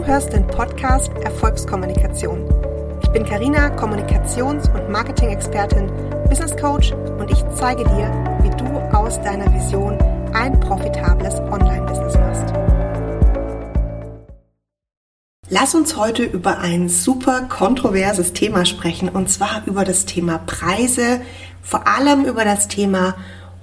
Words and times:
Du 0.00 0.06
hörst 0.06 0.32
den 0.32 0.46
Podcast 0.46 1.12
Erfolgskommunikation. 1.24 2.48
Ich 3.02 3.10
bin 3.10 3.22
Karina, 3.22 3.68
Kommunikations- 3.76 4.66
und 4.72 4.88
Marketing-Expertin, 4.88 5.88
Business 6.26 6.56
Coach 6.56 6.92
und 6.92 7.30
ich 7.30 7.44
zeige 7.54 7.84
dir, 7.84 8.10
wie 8.40 8.48
du 8.48 8.64
aus 8.96 9.20
deiner 9.20 9.52
Vision 9.52 9.98
ein 10.32 10.58
profitables 10.58 11.34
Online-Business 11.34 12.14
machst. 12.14 12.54
Lass 15.50 15.74
uns 15.74 15.94
heute 15.98 16.22
über 16.22 16.60
ein 16.60 16.88
super 16.88 17.42
kontroverses 17.42 18.32
Thema 18.32 18.64
sprechen 18.64 19.10
und 19.10 19.28
zwar 19.28 19.64
über 19.66 19.84
das 19.84 20.06
Thema 20.06 20.38
Preise, 20.46 21.20
vor 21.60 21.86
allem 21.86 22.24
über 22.24 22.46
das 22.46 22.68
Thema 22.68 23.16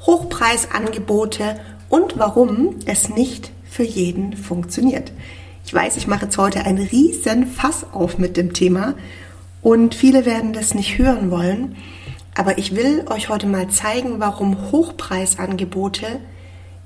Hochpreisangebote 0.05 1.59
und 1.89 2.19
warum 2.19 2.75
es 2.85 3.09
nicht 3.09 3.51
für 3.67 3.81
jeden 3.81 4.37
funktioniert. 4.37 5.11
Ich 5.67 5.73
weiß, 5.73 5.97
ich 5.97 6.07
mache 6.07 6.23
jetzt 6.23 6.37
heute 6.37 6.63
ein 6.63 6.77
riesen 6.77 7.45
Fass 7.45 7.85
auf 7.91 8.17
mit 8.17 8.37
dem 8.37 8.53
Thema 8.53 8.93
und 9.61 9.95
viele 9.95 10.25
werden 10.25 10.53
das 10.53 10.73
nicht 10.73 10.97
hören 10.97 11.29
wollen. 11.29 11.75
Aber 12.35 12.57
ich 12.57 12.73
will 12.73 13.03
euch 13.09 13.27
heute 13.27 13.47
mal 13.47 13.67
zeigen, 13.67 14.21
warum 14.21 14.71
Hochpreisangebote 14.71 16.21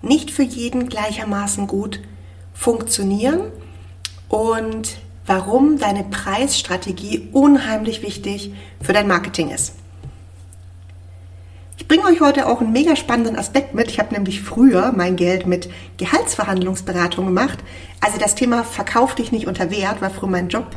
nicht 0.01 0.31
für 0.31 0.41
jeden 0.41 0.89
gleichermaßen 0.89 1.67
gut 1.67 2.01
funktionieren 2.55 3.51
und 4.29 4.97
warum 5.27 5.77
deine 5.77 6.03
Preisstrategie 6.03 7.29
unheimlich 7.33 8.01
wichtig 8.01 8.51
für 8.81 8.93
dein 8.93 9.07
Marketing 9.07 9.51
ist. 9.51 9.75
Bringe 11.91 12.05
euch 12.05 12.21
heute 12.21 12.47
auch 12.47 12.61
einen 12.61 12.71
mega 12.71 12.95
spannenden 12.95 13.35
Aspekt 13.35 13.73
mit. 13.73 13.89
Ich 13.89 13.99
habe 13.99 14.13
nämlich 14.13 14.41
früher 14.41 14.93
mein 14.95 15.17
Geld 15.17 15.45
mit 15.45 15.69
Gehaltsverhandlungsberatung 15.97 17.25
gemacht. 17.25 17.59
Also 17.99 18.17
das 18.17 18.33
Thema 18.33 18.63
Verkauf 18.63 19.13
dich 19.13 19.33
nicht 19.33 19.45
unter 19.45 19.69
Wert 19.71 19.99
war 19.99 20.09
früher 20.09 20.29
mein 20.29 20.47
Job. 20.47 20.67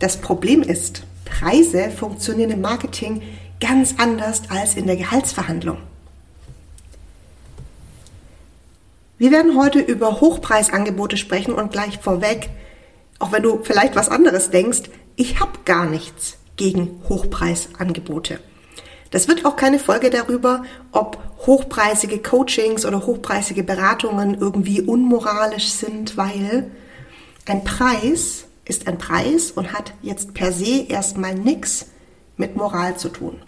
Das 0.00 0.16
Problem 0.16 0.64
ist, 0.64 1.04
Preise 1.24 1.88
funktionieren 1.88 2.50
im 2.50 2.62
Marketing 2.62 3.22
ganz 3.60 3.94
anders 3.98 4.42
als 4.48 4.74
in 4.74 4.88
der 4.88 4.96
Gehaltsverhandlung. 4.96 5.78
Wir 9.18 9.30
werden 9.30 9.56
heute 9.56 9.78
über 9.78 10.20
Hochpreisangebote 10.20 11.16
sprechen 11.16 11.54
und 11.54 11.70
gleich 11.70 12.00
vorweg, 12.00 12.50
auch 13.20 13.30
wenn 13.30 13.44
du 13.44 13.60
vielleicht 13.62 13.94
was 13.94 14.08
anderes 14.08 14.50
denkst, 14.50 14.82
ich 15.14 15.38
habe 15.38 15.60
gar 15.64 15.86
nichts 15.86 16.38
gegen 16.56 17.00
Hochpreisangebote. 17.08 18.40
Das 19.14 19.28
wird 19.28 19.44
auch 19.44 19.54
keine 19.54 19.78
Folge 19.78 20.10
darüber, 20.10 20.64
ob 20.90 21.22
hochpreisige 21.46 22.18
Coachings 22.18 22.84
oder 22.84 23.06
hochpreisige 23.06 23.62
Beratungen 23.62 24.34
irgendwie 24.40 24.80
unmoralisch 24.80 25.68
sind, 25.68 26.16
weil 26.16 26.68
ein 27.46 27.62
Preis 27.62 28.46
ist 28.64 28.88
ein 28.88 28.98
Preis 28.98 29.52
und 29.52 29.72
hat 29.72 29.94
jetzt 30.02 30.34
per 30.34 30.50
se 30.50 30.86
erstmal 30.88 31.36
nichts 31.36 31.86
mit 32.36 32.56
Moral 32.56 32.96
zu 32.96 33.08
tun. 33.08 33.40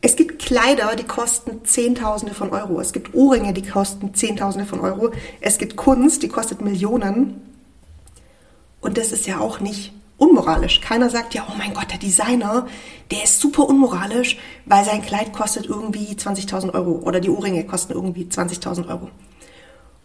Es 0.00 0.16
gibt 0.16 0.38
Kleider, 0.38 0.96
die 0.96 1.04
kosten 1.04 1.62
Zehntausende 1.66 2.32
von 2.32 2.48
Euro. 2.48 2.80
Es 2.80 2.94
gibt 2.94 3.12
Ohrringe, 3.12 3.52
die 3.52 3.68
kosten 3.68 4.14
Zehntausende 4.14 4.64
von 4.66 4.80
Euro. 4.80 5.10
Es 5.42 5.58
gibt 5.58 5.76
Kunst, 5.76 6.22
die 6.22 6.28
kostet 6.28 6.62
Millionen. 6.62 7.42
Und 8.80 8.96
das 8.96 9.12
ist 9.12 9.26
ja 9.26 9.40
auch 9.40 9.60
nicht 9.60 9.92
unmoralisch. 10.24 10.80
Keiner 10.80 11.10
sagt 11.10 11.34
ja, 11.34 11.46
oh 11.48 11.54
mein 11.56 11.74
Gott, 11.74 11.90
der 11.90 11.98
Designer, 11.98 12.66
der 13.10 13.24
ist 13.24 13.40
super 13.40 13.68
unmoralisch, 13.68 14.38
weil 14.66 14.84
sein 14.84 15.02
Kleid 15.02 15.32
kostet 15.32 15.66
irgendwie 15.66 16.14
20.000 16.14 16.74
Euro 16.74 17.00
oder 17.04 17.20
die 17.20 17.30
Ohrringe 17.30 17.64
kosten 17.64 17.92
irgendwie 17.92 18.24
20.000 18.24 18.88
Euro. 18.88 19.10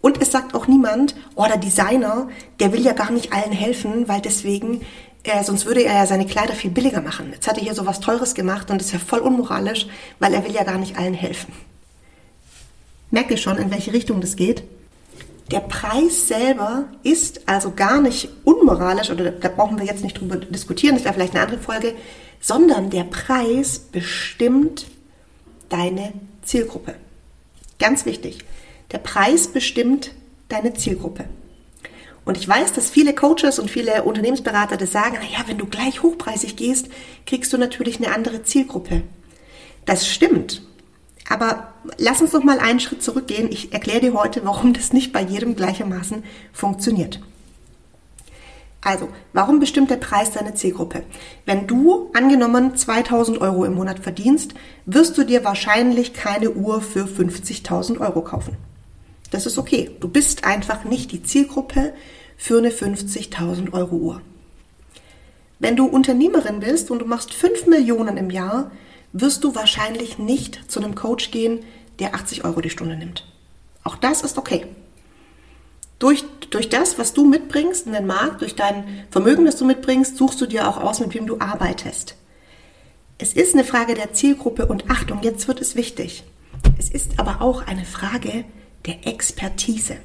Und 0.01 0.21
es 0.21 0.31
sagt 0.31 0.55
auch 0.55 0.67
niemand, 0.67 1.15
oh, 1.35 1.45
der 1.45 1.57
Designer, 1.57 2.29
der 2.59 2.71
will 2.71 2.81
ja 2.81 2.93
gar 2.93 3.11
nicht 3.11 3.33
allen 3.33 3.51
helfen, 3.51 4.07
weil 4.07 4.21
deswegen, 4.21 4.81
äh, 5.23 5.43
sonst 5.43 5.65
würde 5.65 5.83
er 5.83 5.95
ja 5.95 6.05
seine 6.05 6.25
Kleider 6.25 6.53
viel 6.53 6.71
billiger 6.71 7.01
machen. 7.01 7.31
Jetzt 7.33 7.47
hat 7.47 7.57
er 7.57 7.63
hier 7.63 7.75
so 7.75 7.85
was 7.85 7.99
Teures 7.99 8.33
gemacht 8.33 8.71
und 8.71 8.81
ist 8.81 8.93
ja 8.93 8.99
voll 8.99 9.19
unmoralisch, 9.19 9.87
weil 10.19 10.33
er 10.33 10.45
will 10.45 10.53
ja 10.53 10.63
gar 10.63 10.77
nicht 10.77 10.97
allen 10.97 11.13
helfen. 11.13 11.53
Merkt 13.11 13.31
ihr 13.31 13.37
schon, 13.37 13.57
in 13.57 13.71
welche 13.71 13.91
Richtung 13.91 14.21
das 14.21 14.35
geht? 14.35 14.63
Der 15.51 15.61
Preis 15.61 16.27
selber 16.27 16.85
ist 17.01 17.47
also 17.47 17.71
gar 17.71 18.01
nicht 18.01 18.29
unmoralisch, 18.43 19.09
oder 19.09 19.31
da 19.31 19.49
brauchen 19.49 19.79
wir 19.79 19.85
jetzt 19.85 20.03
nicht 20.03 20.19
drüber 20.19 20.35
diskutieren, 20.35 20.95
das 20.95 21.03
wäre 21.03 21.15
vielleicht 21.15 21.33
eine 21.33 21.43
andere 21.43 21.59
Folge, 21.59 21.95
sondern 22.39 22.89
der 22.89 23.03
Preis 23.03 23.79
bestimmt 23.79 24.85
deine 25.69 26.13
Zielgruppe. 26.43 26.95
Ganz 27.79 28.05
wichtig. 28.05 28.39
Der 28.91 28.99
Preis 28.99 29.47
bestimmt 29.47 30.11
deine 30.49 30.73
Zielgruppe. 30.73 31.25
Und 32.25 32.37
ich 32.37 32.47
weiß, 32.47 32.73
dass 32.73 32.91
viele 32.91 33.15
Coaches 33.15 33.57
und 33.57 33.71
viele 33.71 34.03
Unternehmensberater 34.03 34.77
das 34.77 34.91
sagen, 34.91 35.15
naja, 35.15 35.45
wenn 35.47 35.57
du 35.57 35.65
gleich 35.65 36.03
hochpreisig 36.03 36.55
gehst, 36.55 36.89
kriegst 37.25 37.51
du 37.53 37.57
natürlich 37.57 37.97
eine 37.97 38.13
andere 38.13 38.43
Zielgruppe. 38.43 39.01
Das 39.85 40.07
stimmt. 40.07 40.61
Aber 41.29 41.73
lass 41.97 42.21
uns 42.21 42.33
noch 42.33 42.43
mal 42.43 42.59
einen 42.59 42.79
Schritt 42.79 43.03
zurückgehen. 43.03 43.49
Ich 43.51 43.71
erkläre 43.71 44.01
dir 44.01 44.13
heute, 44.13 44.43
warum 44.43 44.73
das 44.73 44.91
nicht 44.91 45.13
bei 45.13 45.21
jedem 45.21 45.55
gleichermaßen 45.55 46.23
funktioniert. 46.51 47.21
Also, 48.81 49.09
warum 49.33 49.59
bestimmt 49.59 49.91
der 49.91 49.97
Preis 49.97 50.31
deine 50.31 50.55
Zielgruppe? 50.55 51.03
Wenn 51.45 51.67
du 51.67 52.09
angenommen 52.13 52.75
2000 52.75 53.41
Euro 53.41 53.65
im 53.65 53.75
Monat 53.75 53.99
verdienst, 53.99 54.53
wirst 54.85 55.17
du 55.17 55.23
dir 55.23 55.43
wahrscheinlich 55.43 56.13
keine 56.13 56.51
Uhr 56.51 56.81
für 56.81 57.03
50.000 57.03 57.99
Euro 57.99 58.21
kaufen. 58.21 58.57
Das 59.31 59.45
ist 59.45 59.57
okay. 59.57 59.91
Du 59.99 60.07
bist 60.07 60.45
einfach 60.45 60.85
nicht 60.85 61.11
die 61.11 61.21
Zielgruppe 61.21 61.93
für 62.37 62.57
eine 62.57 62.69
50.000 62.69 63.73
Euro 63.73 63.97
Uhr. 63.97 64.21
Wenn 65.59 65.75
du 65.75 65.85
Unternehmerin 65.85 66.61
bist 66.61 66.89
und 66.89 66.99
du 66.99 67.05
machst 67.05 67.33
5 67.33 67.67
Millionen 67.67 68.15
im 68.15 68.29
Jahr, 68.29 68.71
wirst 69.13 69.43
du 69.43 69.55
wahrscheinlich 69.55 70.17
nicht 70.17 70.71
zu 70.71 70.79
einem 70.79 70.95
Coach 70.95 71.31
gehen, 71.31 71.59
der 71.99 72.15
80 72.15 72.45
Euro 72.45 72.61
die 72.61 72.69
Stunde 72.69 72.95
nimmt. 72.95 73.25
Auch 73.83 73.95
das 73.95 74.21
ist 74.21 74.37
okay. 74.37 74.65
Durch, 75.97 76.23
durch 76.49 76.69
das, 76.69 76.97
was 76.97 77.13
du 77.13 77.25
mitbringst 77.25 77.85
in 77.85 77.93
den 77.93 78.07
Markt, 78.07 78.41
durch 78.41 78.55
dein 78.55 79.05
Vermögen, 79.11 79.45
das 79.45 79.57
du 79.57 79.65
mitbringst, 79.65 80.15
suchst 80.15 80.39
du 80.39 80.45
dir 80.45 80.67
auch 80.67 80.77
aus, 80.77 80.99
mit 80.99 81.13
wem 81.13 81.27
du 81.27 81.39
arbeitest. 81.39 82.15
Es 83.17 83.33
ist 83.33 83.53
eine 83.53 83.65
Frage 83.65 83.95
der 83.95 84.13
Zielgruppe 84.13 84.65
und 84.65 84.89
Achtung, 84.89 85.21
jetzt 85.23 85.47
wird 85.49 85.59
es 85.59 85.75
wichtig. 85.75 86.23
Es 86.77 86.89
ist 86.89 87.19
aber 87.19 87.41
auch 87.41 87.67
eine 87.67 87.83
Frage 87.83 88.45
der 88.85 89.05
Expertise. 89.05 89.97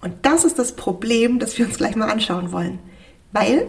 Und 0.00 0.14
das 0.22 0.44
ist 0.44 0.58
das 0.58 0.76
Problem, 0.76 1.40
das 1.40 1.58
wir 1.58 1.66
uns 1.66 1.76
gleich 1.78 1.96
mal 1.96 2.08
anschauen 2.08 2.52
wollen. 2.52 2.78
Weil 3.32 3.68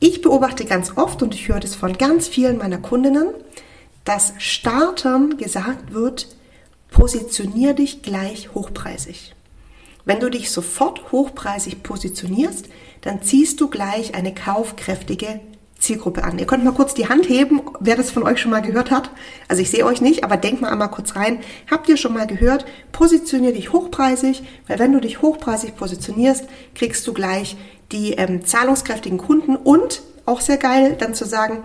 ich 0.00 0.22
beobachte 0.22 0.64
ganz 0.64 0.96
oft 0.96 1.22
und 1.22 1.34
ich 1.34 1.48
höre 1.48 1.60
das 1.60 1.74
von 1.74 1.98
ganz 1.98 2.28
vielen 2.28 2.58
meiner 2.58 2.78
Kundinnen, 2.78 3.28
dass 4.04 4.32
Startern 4.38 5.36
gesagt 5.36 5.92
wird, 5.92 6.28
positionier 6.90 7.74
dich 7.74 8.02
gleich 8.02 8.54
hochpreisig. 8.54 9.34
Wenn 10.04 10.20
du 10.20 10.30
dich 10.30 10.50
sofort 10.50 11.12
hochpreisig 11.12 11.82
positionierst, 11.82 12.66
dann 13.02 13.22
ziehst 13.22 13.60
du 13.60 13.68
gleich 13.68 14.14
eine 14.14 14.32
kaufkräftige 14.34 15.40
Zielgruppe 15.78 16.24
an. 16.24 16.38
Ihr 16.38 16.46
könnt 16.46 16.64
mal 16.64 16.72
kurz 16.72 16.94
die 16.94 17.08
Hand 17.08 17.28
heben, 17.28 17.62
wer 17.80 17.96
das 17.96 18.10
von 18.10 18.24
euch 18.24 18.40
schon 18.40 18.50
mal 18.50 18.62
gehört 18.62 18.90
hat. 18.90 19.10
Also 19.46 19.62
ich 19.62 19.70
sehe 19.70 19.84
euch 19.84 20.00
nicht, 20.00 20.24
aber 20.24 20.36
denkt 20.36 20.60
mal 20.60 20.70
einmal 20.70 20.90
kurz 20.90 21.16
rein. 21.16 21.38
Habt 21.70 21.88
ihr 21.88 21.96
schon 21.96 22.14
mal 22.14 22.26
gehört, 22.26 22.66
positionier 22.92 23.52
dich 23.52 23.72
hochpreisig, 23.72 24.42
weil 24.66 24.78
wenn 24.78 24.92
du 24.92 25.00
dich 25.00 25.22
hochpreisig 25.22 25.76
positionierst, 25.76 26.46
kriegst 26.74 27.06
du 27.06 27.12
gleich 27.12 27.56
die 27.92 28.12
ähm, 28.12 28.44
zahlungskräftigen 28.44 29.18
Kunden 29.18 29.56
und 29.56 30.02
auch 30.26 30.40
sehr 30.40 30.58
geil, 30.58 30.96
dann 30.98 31.14
zu 31.14 31.24
sagen, 31.24 31.64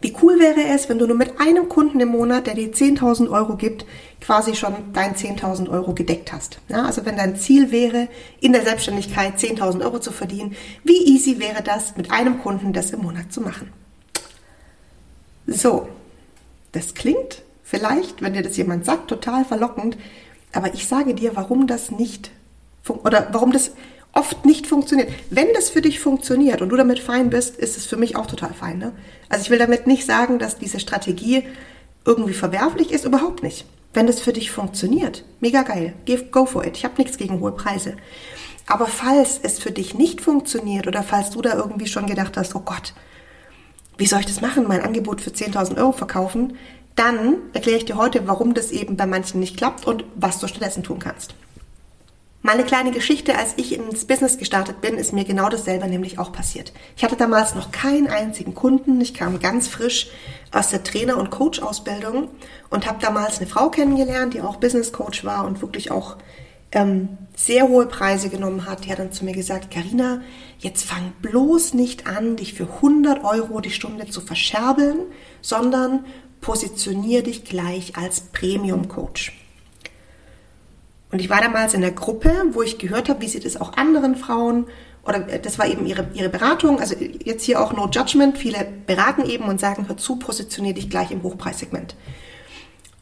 wie 0.00 0.14
cool 0.22 0.38
wäre 0.38 0.62
es, 0.74 0.88
wenn 0.88 0.98
du 0.98 1.06
nur 1.06 1.16
mit 1.16 1.40
einem 1.40 1.68
Kunden 1.68 2.00
im 2.00 2.08
Monat, 2.08 2.46
der 2.46 2.54
dir 2.54 2.72
10.000 2.72 3.30
Euro 3.30 3.56
gibt, 3.56 3.86
quasi 4.20 4.54
schon 4.54 4.74
dein 4.92 5.14
10.000 5.14 5.70
Euro 5.70 5.94
gedeckt 5.94 6.32
hast. 6.32 6.58
Ja, 6.68 6.84
also 6.84 7.06
wenn 7.06 7.16
dein 7.16 7.36
Ziel 7.36 7.70
wäre, 7.70 8.08
in 8.40 8.52
der 8.52 8.62
Selbstständigkeit 8.62 9.38
10.000 9.38 9.82
Euro 9.82 9.98
zu 9.98 10.12
verdienen, 10.12 10.54
wie 10.84 11.06
easy 11.14 11.38
wäre 11.38 11.62
das, 11.62 11.96
mit 11.96 12.10
einem 12.10 12.40
Kunden 12.42 12.72
das 12.72 12.90
im 12.90 13.02
Monat 13.02 13.32
zu 13.32 13.40
machen? 13.40 13.72
So, 15.46 15.88
das 16.72 16.94
klingt 16.94 17.42
vielleicht, 17.62 18.20
wenn 18.20 18.34
dir 18.34 18.42
das 18.42 18.56
jemand 18.56 18.84
sagt, 18.84 19.08
total 19.08 19.44
verlockend, 19.44 19.96
aber 20.52 20.74
ich 20.74 20.86
sage 20.86 21.14
dir, 21.14 21.36
warum 21.36 21.66
das 21.66 21.90
nicht 21.90 22.30
oder 22.88 23.28
warum 23.32 23.52
das 23.52 23.72
oft 24.16 24.44
nicht 24.44 24.66
funktioniert. 24.66 25.10
Wenn 25.30 25.52
das 25.54 25.70
für 25.70 25.82
dich 25.82 26.00
funktioniert 26.00 26.62
und 26.62 26.70
du 26.70 26.76
damit 26.76 26.98
fein 26.98 27.30
bist, 27.30 27.56
ist 27.56 27.76
es 27.76 27.86
für 27.86 27.96
mich 27.96 28.16
auch 28.16 28.26
total 28.26 28.54
fein. 28.54 28.78
Ne? 28.78 28.92
Also 29.28 29.44
ich 29.44 29.50
will 29.50 29.58
damit 29.58 29.86
nicht 29.86 30.06
sagen, 30.06 30.38
dass 30.38 30.58
diese 30.58 30.80
Strategie 30.80 31.44
irgendwie 32.04 32.32
verwerflich 32.32 32.92
ist, 32.92 33.04
überhaupt 33.04 33.42
nicht. 33.42 33.66
Wenn 33.92 34.06
das 34.06 34.20
für 34.20 34.32
dich 34.32 34.50
funktioniert, 34.50 35.24
mega 35.40 35.62
geil, 35.62 35.94
go 36.30 36.46
for 36.46 36.64
it. 36.64 36.76
Ich 36.76 36.84
habe 36.84 36.96
nichts 36.98 37.18
gegen 37.18 37.40
hohe 37.40 37.52
Preise. 37.52 37.96
Aber 38.66 38.86
falls 38.86 39.38
es 39.42 39.58
für 39.58 39.70
dich 39.70 39.94
nicht 39.94 40.20
funktioniert 40.20 40.86
oder 40.86 41.02
falls 41.02 41.30
du 41.30 41.40
da 41.40 41.54
irgendwie 41.54 41.86
schon 41.86 42.06
gedacht 42.06 42.36
hast, 42.36 42.54
oh 42.54 42.62
Gott, 42.64 42.94
wie 43.96 44.06
soll 44.06 44.20
ich 44.20 44.26
das 44.26 44.40
machen, 44.40 44.66
mein 44.66 44.82
Angebot 44.82 45.20
für 45.20 45.30
10.000 45.30 45.78
Euro 45.78 45.92
verkaufen, 45.92 46.56
dann 46.94 47.36
erkläre 47.52 47.78
ich 47.78 47.84
dir 47.84 47.96
heute, 47.96 48.26
warum 48.26 48.54
das 48.54 48.70
eben 48.70 48.96
bei 48.96 49.06
manchen 49.06 49.40
nicht 49.40 49.56
klappt 49.56 49.86
und 49.86 50.04
was 50.14 50.40
du 50.40 50.48
stattdessen 50.48 50.82
tun 50.82 50.98
kannst. 50.98 51.34
Mal 52.42 52.52
eine 52.52 52.64
kleine 52.64 52.92
Geschichte, 52.92 53.36
als 53.36 53.54
ich 53.56 53.74
ins 53.74 54.04
Business 54.04 54.38
gestartet 54.38 54.80
bin, 54.80 54.94
ist 54.94 55.12
mir 55.12 55.24
genau 55.24 55.48
dasselbe 55.48 55.88
nämlich 55.88 56.18
auch 56.18 56.32
passiert. 56.32 56.72
Ich 56.96 57.02
hatte 57.02 57.16
damals 57.16 57.54
noch 57.54 57.72
keinen 57.72 58.06
einzigen 58.06 58.54
Kunden. 58.54 59.00
Ich 59.00 59.14
kam 59.14 59.40
ganz 59.40 59.66
frisch 59.66 60.08
aus 60.52 60.70
der 60.70 60.84
Trainer- 60.84 61.16
und 61.16 61.30
Coach-Ausbildung 61.30 62.28
und 62.70 62.86
habe 62.86 62.98
damals 63.00 63.38
eine 63.38 63.48
Frau 63.48 63.68
kennengelernt, 63.68 64.34
die 64.34 64.42
auch 64.42 64.56
Business 64.56 64.92
Coach 64.92 65.24
war 65.24 65.44
und 65.44 65.60
wirklich 65.60 65.90
auch 65.90 66.16
ähm, 66.72 67.18
sehr 67.34 67.68
hohe 67.68 67.86
Preise 67.86 68.28
genommen 68.28 68.66
hat. 68.66 68.84
Die 68.84 68.92
hat 68.92 68.98
dann 68.98 69.12
zu 69.12 69.24
mir 69.24 69.34
gesagt, 69.34 69.70
Karina, 69.70 70.20
jetzt 70.58 70.84
fang 70.84 71.12
bloß 71.22 71.74
nicht 71.74 72.06
an, 72.06 72.36
dich 72.36 72.54
für 72.54 72.68
100 72.76 73.24
Euro 73.24 73.60
die 73.60 73.70
Stunde 73.70 74.06
zu 74.06 74.20
verscherbeln, 74.20 74.98
sondern 75.40 76.04
positionier 76.40 77.22
dich 77.22 77.44
gleich 77.44 77.96
als 77.96 78.20
Premium 78.20 78.88
Coach. 78.88 79.32
Und 81.12 81.20
ich 81.20 81.30
war 81.30 81.40
damals 81.40 81.74
in 81.74 81.80
der 81.80 81.92
Gruppe, 81.92 82.32
wo 82.52 82.62
ich 82.62 82.78
gehört 82.78 83.08
habe, 83.08 83.20
wie 83.20 83.28
sie 83.28 83.40
das 83.40 83.60
auch 83.60 83.74
anderen 83.74 84.16
Frauen, 84.16 84.66
oder 85.06 85.28
äh, 85.28 85.40
das 85.40 85.58
war 85.58 85.66
eben 85.66 85.86
ihre, 85.86 86.08
ihre 86.14 86.28
Beratung, 86.28 86.80
also 86.80 86.96
jetzt 86.96 87.44
hier 87.44 87.60
auch 87.60 87.72
No 87.72 87.88
Judgment, 87.88 88.38
viele 88.38 88.66
beraten 88.86 89.24
eben 89.24 89.44
und 89.44 89.60
sagen, 89.60 89.88
hör 89.88 89.96
zu, 89.96 90.16
positionier 90.16 90.74
dich 90.74 90.90
gleich 90.90 91.10
im 91.10 91.22
Hochpreissegment. 91.22 91.94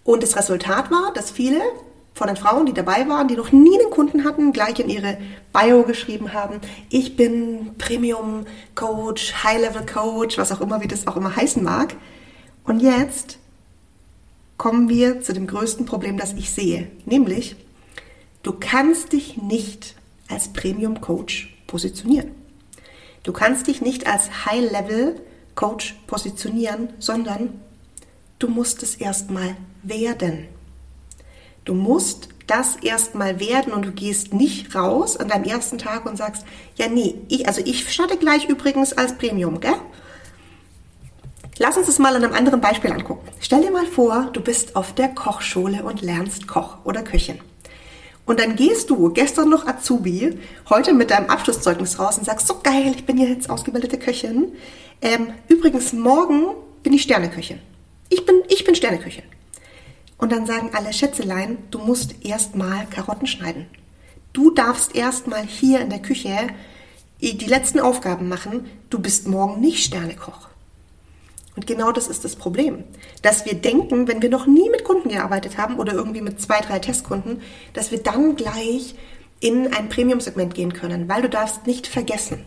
Und 0.05 0.23
das 0.23 0.37
Resultat 0.37 0.91
war, 0.91 1.13
dass 1.15 1.31
viele 1.31 1.61
von 2.13 2.29
den 2.29 2.37
Frauen, 2.37 2.67
die 2.67 2.75
dabei 2.75 3.09
waren, 3.09 3.27
die 3.27 3.35
noch 3.35 3.51
nie 3.51 3.79
einen 3.81 3.91
Kunden 3.91 4.25
hatten, 4.25 4.53
gleich 4.53 4.79
in 4.79 4.89
ihre 4.89 5.19
Bio 5.53 5.83
geschrieben 5.83 6.33
haben, 6.33 6.61
ich 6.91 7.17
bin 7.17 7.75
Premium 7.77 8.45
Coach, 8.75 9.35
High 9.43 9.63
Level 9.63 9.85
Coach, 9.85 10.39
was 10.39 10.53
auch 10.53 10.61
immer, 10.61 10.81
wie 10.81 10.87
das 10.87 11.07
auch 11.07 11.17
immer 11.17 11.35
heißen 11.35 11.65
mag. 11.65 11.97
Und 12.65 12.81
jetzt 12.81 13.39
kommen 14.59 14.89
wir 14.89 15.23
zu 15.23 15.33
dem 15.33 15.49
größten 15.49 15.87
Problem, 15.87 16.17
das 16.17 16.35
ich 16.35 16.51
sehe, 16.51 16.89
nämlich 17.05 17.57
Du 18.45 18.53
kannst 18.53 19.15
dich 19.15 19.39
nicht 19.39 19.95
als 20.29 20.53
Premium 20.53 21.01
Coach 21.01 21.57
positionieren. 21.67 22.33
Du 23.23 23.33
kannst 23.33 23.69
dich 23.69 23.81
nicht 23.81 24.07
als 24.07 24.45
High-Level 24.45 25.19
Coach 25.55 25.95
positionieren, 26.07 26.91
sondern 26.99 27.59
du 28.39 28.49
musst 28.49 28.83
es 28.83 28.97
erstmal 28.97 29.57
werden. 29.83 30.47
Du 31.65 31.73
musst 31.73 32.29
das 32.47 32.77
erstmal 32.77 33.41
werden 33.41 33.73
und 33.73 33.87
du 33.87 33.93
gehst 33.93 34.35
nicht 34.35 34.75
raus 34.75 35.17
an 35.17 35.29
deinem 35.29 35.45
ersten 35.45 35.79
Tag 35.79 36.05
und 36.05 36.19
sagst, 36.19 36.45
ja 36.77 36.87
nee, 36.89 37.15
ich, 37.29 37.49
also 37.49 37.63
ich 37.65 37.91
starte 37.91 38.19
gleich 38.19 38.47
übrigens 38.47 38.93
als 38.93 39.17
Premium, 39.17 39.59
gell? 39.61 39.81
Lass 41.57 41.79
uns 41.79 41.87
das 41.87 41.99
mal 41.99 42.15
an 42.15 42.25
einem 42.25 42.35
anderen 42.35 42.61
Beispiel 42.61 42.93
angucken. 42.93 43.27
Stell 43.41 43.63
dir 43.63 43.71
mal 43.71 43.87
vor, 43.87 44.29
du 44.35 44.43
bist 44.43 44.77
auf 44.77 44.93
der 44.93 45.09
Kochschule 45.09 45.83
und 45.83 46.03
lernst 46.03 46.47
Koch 46.47 46.85
oder 46.85 47.03
Köchin. 47.03 47.41
Und 48.27 48.41
dann 48.41 48.57
gehst 48.57 48.89
du, 48.89 49.11
gestern 49.11 49.51
noch 49.51 49.67
Azubi, 49.67 50.39
heute 50.71 50.95
mit 50.95 51.11
deinem 51.11 51.29
Abschlusszeugnis 51.29 51.99
raus 51.99 52.17
und 52.17 52.25
sagst, 52.25 52.47
so 52.47 52.61
geil, 52.63 52.93
ich 52.97 53.05
bin 53.05 53.19
jetzt 53.19 53.51
ausgebildete 53.51 53.99
Köchin. 53.99 54.53
Ähm, 55.03 55.35
übrigens, 55.49 55.93
morgen 55.93 56.55
bin 56.83 56.95
ich 56.95 57.03
Sterneköchin. 57.03 57.59
Ich 58.09 58.25
bin, 58.25 58.43
ich 58.49 58.65
bin 58.65 58.75
Sterneköchin. 58.75 59.25
Und 60.17 60.33
dann 60.33 60.47
sagen 60.47 60.71
alle 60.73 60.93
Schätzelein, 60.93 61.59
du 61.71 61.79
musst 61.79 62.25
erstmal 62.25 62.87
Karotten 62.87 63.27
schneiden. 63.27 63.67
Du 64.33 64.51
darfst 64.51 64.95
erstmal 64.95 65.45
hier 65.47 65.81
in 65.81 65.91
der 65.91 66.01
Küche 66.01 66.49
die 67.21 67.47
letzten 67.47 67.81
Aufgaben 67.81 68.29
machen. 68.29 68.67
Du 68.91 68.99
bist 68.99 69.29
morgen 69.29 69.61
nicht 69.61 69.85
Sternekoch. 69.85 70.49
Und 71.57 71.67
genau 71.67 71.93
das 71.93 72.09
ist 72.09 72.25
das 72.25 72.35
Problem, 72.35 72.85
dass 73.23 73.47
wir 73.47 73.55
denken, 73.55 74.09
wenn 74.09 74.23
wir 74.23 74.29
noch 74.29 74.47
nie 74.47 74.69
mit 74.71 74.85
Kunden 74.85 75.09
gearbeitet 75.09 75.57
haben 75.57 75.79
oder 75.79 75.93
irgendwie 75.93 76.21
mit 76.21 76.41
zwei, 76.41 76.61
drei 76.61 76.81
Testkunden, 76.81 77.43
dass 77.75 77.93
wir 77.93 78.03
dann 78.03 78.35
gleich 78.35 78.97
in 79.41 79.73
ein 79.73 79.89
Premium-Segment 79.89 80.55
gehen 80.55 80.73
können, 80.73 81.09
weil 81.09 81.23
du 81.23 81.29
darfst 81.29 81.67
nicht 81.67 81.87
vergessen. 81.87 82.45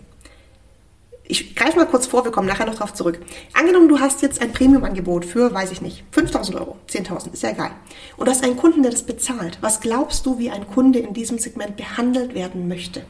Ich 1.30 1.56
greife 1.56 1.78
mal 1.78 1.86
kurz 1.86 2.08
vor, 2.08 2.24
wir 2.24 2.32
kommen 2.32 2.48
nachher 2.48 2.66
noch 2.66 2.76
drauf 2.76 2.94
zurück. 2.94 3.20
Angenommen, 3.54 3.90
du 3.90 4.00
hast 4.00 4.22
jetzt 4.22 4.42
ein 4.42 4.54
Premium-Angebot 4.54 5.26
für, 5.26 5.54
weiß 5.54 5.72
ich 5.72 5.82
nicht, 5.82 6.04
5000 6.12 6.58
Euro, 6.58 6.78
10.000, 6.90 7.34
ist 7.34 7.44
ja 7.44 7.50
egal. 7.50 7.72
Und 8.16 8.28
du 8.28 8.32
hast 8.32 8.44
einen 8.44 8.56
Kunden, 8.56 8.82
der 8.82 8.92
das 8.92 9.04
bezahlt. 9.04 9.58
Was 9.62 9.82
glaubst 9.82 10.26
du, 10.26 10.40
wie 10.40 10.50
ein 10.50 10.68
Kunde 10.68 11.00
in 11.00 11.14
diesem 11.14 11.38
Segment 11.38 11.76
behandelt 11.76 12.34
werden 12.34 12.70
möchte? 12.70 13.04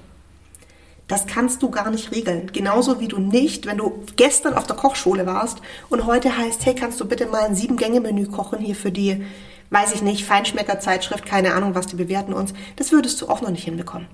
Das 1.07 1.25
kannst 1.25 1.63
du 1.63 1.69
gar 1.69 1.89
nicht 1.89 2.11
regeln. 2.11 2.51
Genauso 2.51 2.99
wie 2.99 3.07
du 3.07 3.17
nicht, 3.17 3.65
wenn 3.65 3.77
du 3.77 4.03
gestern 4.17 4.53
auf 4.53 4.67
der 4.67 4.75
Kochschule 4.75 5.25
warst 5.25 5.61
und 5.89 6.05
heute 6.05 6.37
heißt, 6.37 6.65
hey, 6.65 6.75
kannst 6.75 6.99
du 6.99 7.05
bitte 7.05 7.27
mal 7.27 7.45
ein 7.45 7.55
Sieben-Gänge-Menü 7.55 8.25
kochen 8.27 8.59
hier 8.59 8.75
für 8.75 8.91
die, 8.91 9.23
weiß 9.69 9.93
ich 9.93 10.01
nicht, 10.01 10.25
Feinschmecker-Zeitschrift, 10.25 11.25
keine 11.25 11.53
Ahnung, 11.53 11.75
was 11.75 11.87
die 11.87 11.95
bewerten 11.95 12.33
uns. 12.33 12.53
Das 12.75 12.91
würdest 12.91 13.21
du 13.21 13.29
auch 13.29 13.41
noch 13.41 13.51
nicht 13.51 13.63
hinbekommen. 13.63 14.07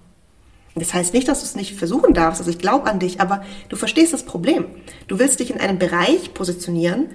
Das 0.75 0.93
heißt 0.93 1.13
nicht, 1.13 1.27
dass 1.27 1.39
du 1.39 1.45
es 1.45 1.55
nicht 1.55 1.75
versuchen 1.75 2.13
darfst. 2.13 2.41
Also 2.41 2.51
ich 2.51 2.57
glaube 2.57 2.89
an 2.89 2.99
dich, 2.99 3.21
aber 3.21 3.43
du 3.69 3.75
verstehst 3.75 4.13
das 4.13 4.23
Problem. 4.23 4.65
Du 5.07 5.19
willst 5.19 5.39
dich 5.39 5.51
in 5.51 5.59
einem 5.59 5.79
Bereich 5.79 6.33
positionieren, 6.33 7.09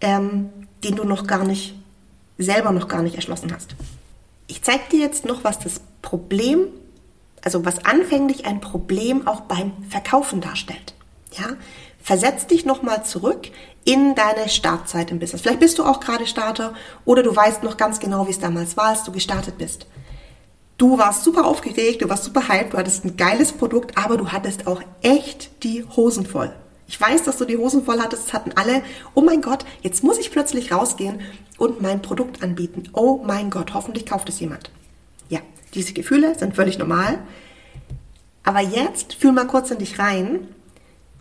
ähm, 0.00 0.50
den 0.84 0.96
du 0.96 1.04
noch 1.04 1.26
gar 1.26 1.44
nicht, 1.44 1.76
selber 2.38 2.72
noch 2.72 2.88
gar 2.88 3.02
nicht 3.02 3.16
erschlossen 3.16 3.52
hast. 3.52 3.74
Ich 4.46 4.62
zeige 4.62 4.82
dir 4.90 5.00
jetzt 5.00 5.24
noch, 5.24 5.44
was 5.44 5.58
das 5.58 5.80
Problem 6.00 6.66
also 7.44 7.64
was 7.64 7.84
anfänglich 7.84 8.46
ein 8.46 8.60
Problem 8.60 9.26
auch 9.26 9.42
beim 9.42 9.72
Verkaufen 9.88 10.40
darstellt. 10.40 10.94
Ja, 11.32 11.56
versetz 12.00 12.46
dich 12.46 12.64
nochmal 12.64 13.04
zurück 13.04 13.48
in 13.84 14.14
deine 14.14 14.48
Startzeit 14.48 15.10
im 15.10 15.18
Business. 15.18 15.42
Vielleicht 15.42 15.60
bist 15.60 15.78
du 15.78 15.84
auch 15.84 16.00
gerade 16.00 16.26
Starter 16.26 16.74
oder 17.04 17.22
du 17.22 17.34
weißt 17.34 17.62
noch 17.62 17.76
ganz 17.76 18.00
genau, 18.00 18.26
wie 18.26 18.30
es 18.30 18.38
damals 18.38 18.76
war, 18.76 18.86
als 18.86 19.04
du 19.04 19.12
gestartet 19.12 19.58
bist. 19.58 19.86
Du 20.78 20.98
warst 20.98 21.24
super 21.24 21.46
aufgeregt, 21.46 22.02
du 22.02 22.08
warst 22.08 22.24
super 22.24 22.48
hyped, 22.48 22.72
du 22.72 22.78
hattest 22.78 23.04
ein 23.04 23.16
geiles 23.16 23.52
Produkt, 23.52 23.96
aber 23.96 24.16
du 24.16 24.32
hattest 24.32 24.66
auch 24.66 24.82
echt 25.02 25.62
die 25.62 25.84
Hosen 25.96 26.26
voll. 26.26 26.52
Ich 26.88 27.00
weiß, 27.00 27.22
dass 27.22 27.38
du 27.38 27.44
die 27.44 27.56
Hosen 27.56 27.84
voll 27.84 28.00
hattest, 28.00 28.26
das 28.26 28.32
hatten 28.32 28.52
alle. 28.56 28.82
Oh 29.14 29.20
mein 29.20 29.40
Gott, 29.40 29.64
jetzt 29.82 30.02
muss 30.02 30.18
ich 30.18 30.30
plötzlich 30.30 30.72
rausgehen 30.72 31.20
und 31.56 31.80
mein 31.80 32.02
Produkt 32.02 32.42
anbieten. 32.42 32.90
Oh 32.92 33.20
mein 33.24 33.48
Gott, 33.50 33.74
hoffentlich 33.74 34.06
kauft 34.06 34.28
es 34.28 34.40
jemand. 34.40 34.70
Diese 35.74 35.92
Gefühle 35.92 36.38
sind 36.38 36.54
völlig 36.54 36.78
normal. 36.78 37.18
Aber 38.44 38.60
jetzt 38.60 39.14
fühl 39.14 39.32
mal 39.32 39.46
kurz 39.46 39.70
in 39.70 39.78
dich 39.78 39.98
rein, 39.98 40.48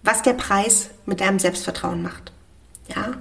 was 0.03 0.23
der 0.23 0.33
Preis 0.33 0.89
mit 1.05 1.21
deinem 1.21 1.39
Selbstvertrauen 1.39 2.01
macht. 2.01 2.31
Ja? 2.87 3.13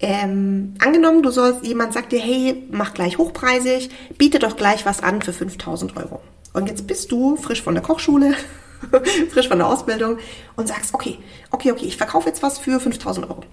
Ähm, 0.00 0.74
angenommen, 0.80 1.22
du 1.22 1.30
sollst, 1.30 1.64
jemand 1.64 1.92
sagt 1.92 2.12
dir, 2.12 2.20
hey, 2.20 2.66
mach 2.70 2.92
gleich 2.92 3.18
hochpreisig, 3.18 3.90
biete 4.18 4.38
doch 4.38 4.56
gleich 4.56 4.84
was 4.84 5.02
an 5.02 5.22
für 5.22 5.32
5000 5.32 5.96
Euro. 5.96 6.20
Und 6.52 6.68
jetzt 6.68 6.86
bist 6.86 7.10
du 7.12 7.36
frisch 7.36 7.62
von 7.62 7.74
der 7.74 7.82
Kochschule, 7.82 8.34
frisch 9.30 9.48
von 9.48 9.58
der 9.58 9.68
Ausbildung 9.68 10.18
und 10.56 10.68
sagst, 10.68 10.92
okay, 10.92 11.18
okay, 11.50 11.72
okay, 11.72 11.86
ich 11.86 11.96
verkaufe 11.96 12.28
jetzt 12.28 12.42
was 12.42 12.58
für 12.58 12.80
5000 12.80 13.30
Euro. 13.30 13.44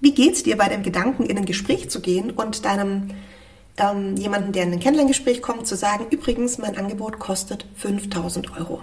Wie 0.00 0.14
geht's 0.14 0.42
dir 0.42 0.56
bei 0.56 0.68
dem 0.68 0.82
Gedanken, 0.82 1.26
in 1.26 1.36
ein 1.36 1.44
Gespräch 1.44 1.90
zu 1.90 2.00
gehen 2.00 2.30
und 2.30 2.64
deinem 2.64 3.10
ähm, 3.76 4.16
jemanden, 4.16 4.52
der 4.52 4.64
in 4.64 4.72
ein 4.72 4.80
Kennenlerngespräch 4.80 5.42
kommt, 5.42 5.66
zu 5.66 5.76
sagen, 5.76 6.06
übrigens, 6.10 6.58
mein 6.58 6.76
Angebot 6.76 7.18
kostet 7.18 7.66
5000 7.76 8.56
Euro. 8.58 8.80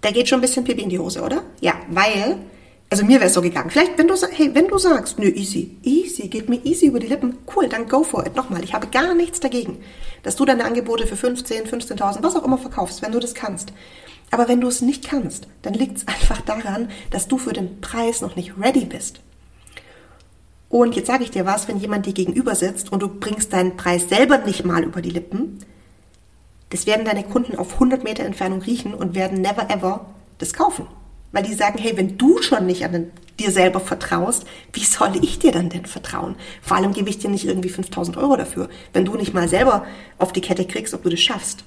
Da 0.00 0.10
geht 0.10 0.28
schon 0.28 0.38
ein 0.38 0.42
bisschen 0.42 0.64
Pipi 0.64 0.82
in 0.82 0.88
die 0.88 0.98
Hose, 0.98 1.22
oder? 1.22 1.42
Ja, 1.60 1.74
weil, 1.90 2.38
also 2.88 3.04
mir 3.04 3.18
wäre 3.20 3.26
es 3.26 3.34
so 3.34 3.42
gegangen. 3.42 3.70
Vielleicht, 3.70 3.98
wenn 3.98 4.08
du, 4.08 4.14
hey, 4.14 4.50
wenn 4.54 4.68
du 4.68 4.78
sagst, 4.78 5.18
nö, 5.18 5.26
easy, 5.26 5.76
easy, 5.82 6.28
geht 6.28 6.48
mir 6.48 6.64
easy 6.64 6.86
über 6.86 7.00
die 7.00 7.06
Lippen, 7.06 7.36
cool, 7.54 7.68
dann 7.68 7.86
go 7.86 8.02
for 8.02 8.26
it. 8.26 8.34
Nochmal, 8.34 8.64
ich 8.64 8.72
habe 8.72 8.86
gar 8.86 9.14
nichts 9.14 9.40
dagegen, 9.40 9.82
dass 10.22 10.36
du 10.36 10.46
deine 10.46 10.64
Angebote 10.64 11.06
für 11.06 11.16
15, 11.16 11.66
15.000, 11.66 12.22
was 12.22 12.34
auch 12.34 12.44
immer 12.44 12.58
verkaufst, 12.58 13.02
wenn 13.02 13.12
du 13.12 13.20
das 13.20 13.34
kannst. 13.34 13.74
Aber 14.30 14.48
wenn 14.48 14.60
du 14.60 14.68
es 14.68 14.80
nicht 14.80 15.08
kannst, 15.08 15.48
dann 15.62 15.74
liegt 15.74 15.98
es 15.98 16.08
einfach 16.08 16.40
daran, 16.40 16.90
dass 17.10 17.28
du 17.28 17.36
für 17.36 17.52
den 17.52 17.82
Preis 17.82 18.22
noch 18.22 18.36
nicht 18.36 18.54
ready 18.58 18.86
bist. 18.86 19.20
Und 20.70 20.94
jetzt 20.94 21.08
sage 21.08 21.24
ich 21.24 21.32
dir 21.32 21.44
was, 21.44 21.66
wenn 21.66 21.80
jemand 21.80 22.06
dir 22.06 22.12
gegenüber 22.12 22.54
sitzt 22.54 22.92
und 22.92 23.02
du 23.02 23.08
bringst 23.08 23.52
deinen 23.52 23.76
Preis 23.76 24.08
selber 24.08 24.38
nicht 24.38 24.64
mal 24.64 24.84
über 24.84 25.02
die 25.02 25.10
Lippen, 25.10 25.58
das 26.70 26.86
werden 26.86 27.04
deine 27.04 27.24
Kunden 27.24 27.56
auf 27.56 27.74
100 27.74 28.04
Meter 28.04 28.24
Entfernung 28.24 28.62
riechen 28.62 28.94
und 28.94 29.16
werden 29.16 29.40
never 29.40 29.68
ever 29.68 30.06
das 30.38 30.54
kaufen. 30.54 30.86
Weil 31.32 31.42
die 31.42 31.54
sagen, 31.54 31.78
hey, 31.78 31.96
wenn 31.96 32.16
du 32.16 32.40
schon 32.40 32.66
nicht 32.66 32.84
an 32.84 32.92
den, 32.92 33.10
dir 33.40 33.50
selber 33.50 33.80
vertraust, 33.80 34.44
wie 34.72 34.84
soll 34.84 35.16
ich 35.20 35.40
dir 35.40 35.50
dann 35.50 35.70
denn 35.70 35.86
vertrauen? 35.86 36.36
Vor 36.62 36.76
allem 36.76 36.92
gebe 36.92 37.10
ich 37.10 37.18
dir 37.18 37.30
nicht 37.30 37.46
irgendwie 37.46 37.68
5000 37.68 38.16
Euro 38.16 38.36
dafür, 38.36 38.68
wenn 38.92 39.04
du 39.04 39.16
nicht 39.16 39.34
mal 39.34 39.48
selber 39.48 39.84
auf 40.18 40.32
die 40.32 40.40
Kette 40.40 40.66
kriegst, 40.66 40.94
ob 40.94 41.02
du 41.02 41.08
das 41.08 41.20
schaffst. 41.20 41.64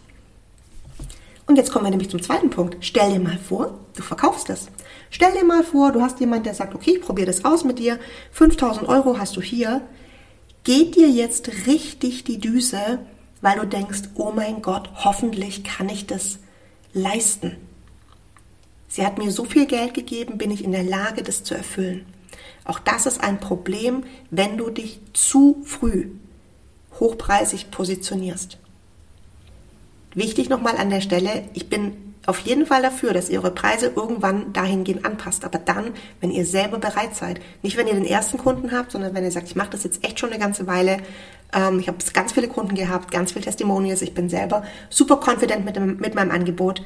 Und 1.45 1.57
jetzt 1.57 1.73
kommen 1.73 1.85
wir 1.85 1.91
nämlich 1.91 2.09
zum 2.09 2.21
zweiten 2.21 2.49
Punkt. 2.49 2.77
Stell 2.79 3.11
dir 3.11 3.19
mal 3.19 3.37
vor, 3.37 3.77
du 3.97 4.01
verkaufst 4.01 4.49
es. 4.49 4.69
Stell 5.13 5.31
dir 5.33 5.45
mal 5.45 5.63
vor, 5.63 5.91
du 5.91 6.01
hast 6.01 6.19
jemanden, 6.21 6.45
der 6.45 6.55
sagt, 6.55 6.73
okay, 6.73 6.95
ich 6.95 7.01
probiere 7.01 7.27
das 7.27 7.45
aus 7.45 7.63
mit 7.63 7.77
dir. 7.77 7.99
5000 8.31 8.89
Euro 8.89 9.19
hast 9.19 9.37
du 9.37 9.41
hier. 9.41 9.81
Geht 10.63 10.95
dir 10.95 11.07
jetzt 11.07 11.67
richtig 11.67 12.23
die 12.23 12.39
Düse, 12.39 12.97
weil 13.39 13.59
du 13.59 13.67
denkst, 13.67 14.09
oh 14.15 14.31
mein 14.35 14.63
Gott, 14.63 14.89
hoffentlich 14.95 15.63
kann 15.63 15.87
ich 15.87 16.07
das 16.07 16.39
leisten. 16.93 17.57
Sie 18.87 19.05
hat 19.05 19.19
mir 19.19 19.29
so 19.29 19.45
viel 19.45 19.67
Geld 19.67 19.93
gegeben, 19.93 20.39
bin 20.39 20.49
ich 20.49 20.63
in 20.63 20.71
der 20.71 20.83
Lage, 20.83 21.21
das 21.21 21.43
zu 21.43 21.53
erfüllen. 21.53 22.07
Auch 22.65 22.79
das 22.79 23.05
ist 23.05 23.21
ein 23.21 23.39
Problem, 23.39 24.05
wenn 24.31 24.57
du 24.57 24.71
dich 24.71 24.99
zu 25.13 25.61
früh 25.63 26.07
hochpreisig 26.99 27.69
positionierst. 27.69 28.57
Wichtig 30.15 30.49
nochmal 30.49 30.77
an 30.77 30.89
der 30.89 31.01
Stelle, 31.01 31.43
ich 31.53 31.69
bin 31.69 32.12
auf 32.25 32.39
jeden 32.39 32.65
Fall 32.65 32.81
dafür, 32.81 33.13
dass 33.13 33.29
ihr 33.29 33.39
eure 33.39 33.51
Preise 33.51 33.91
irgendwann 33.95 34.53
dahingehend 34.53 35.05
anpasst. 35.05 35.43
Aber 35.43 35.59
dann, 35.59 35.91
wenn 36.21 36.31
ihr 36.31 36.45
selber 36.45 36.79
bereit 36.79 37.15
seid. 37.15 37.41
Nicht, 37.61 37.75
wenn 37.75 37.87
ihr 37.87 37.93
den 37.93 38.05
ersten 38.05 38.37
Kunden 38.37 38.71
habt, 38.71 38.91
sondern 38.91 39.13
wenn 39.13 39.23
ihr 39.23 39.31
sagt, 39.31 39.47
ich 39.47 39.55
mache 39.55 39.71
das 39.71 39.83
jetzt 39.83 40.05
echt 40.05 40.19
schon 40.19 40.29
eine 40.29 40.39
ganze 40.39 40.65
Weile. 40.65 40.97
Ähm, 41.53 41.79
ich 41.79 41.87
habe 41.87 41.97
ganz 42.13 42.31
viele 42.31 42.47
Kunden 42.47 42.75
gehabt, 42.75 43.11
ganz 43.11 43.33
viele 43.33 43.43
Testimonials. 43.43 44.01
Ich 44.01 44.13
bin 44.13 44.29
selber 44.29 44.63
super 44.89 45.19
confident 45.19 45.65
mit, 45.65 45.75
dem, 45.75 45.97
mit 45.97 46.15
meinem 46.15 46.31
Angebot. 46.31 46.81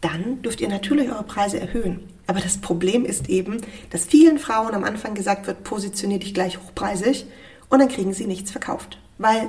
Dann 0.00 0.40
dürft 0.42 0.60
ihr 0.60 0.68
natürlich 0.68 1.10
eure 1.10 1.24
Preise 1.24 1.60
erhöhen. 1.60 2.08
Aber 2.26 2.40
das 2.40 2.58
Problem 2.58 3.04
ist 3.04 3.28
eben, 3.28 3.60
dass 3.90 4.04
vielen 4.04 4.38
Frauen 4.38 4.74
am 4.74 4.84
Anfang 4.84 5.14
gesagt 5.14 5.48
wird, 5.48 5.64
positionier 5.64 6.20
dich 6.20 6.32
gleich 6.32 6.58
hochpreisig 6.58 7.26
und 7.68 7.80
dann 7.80 7.88
kriegen 7.88 8.12
sie 8.12 8.26
nichts 8.26 8.52
verkauft. 8.52 8.98
Weil 9.18 9.48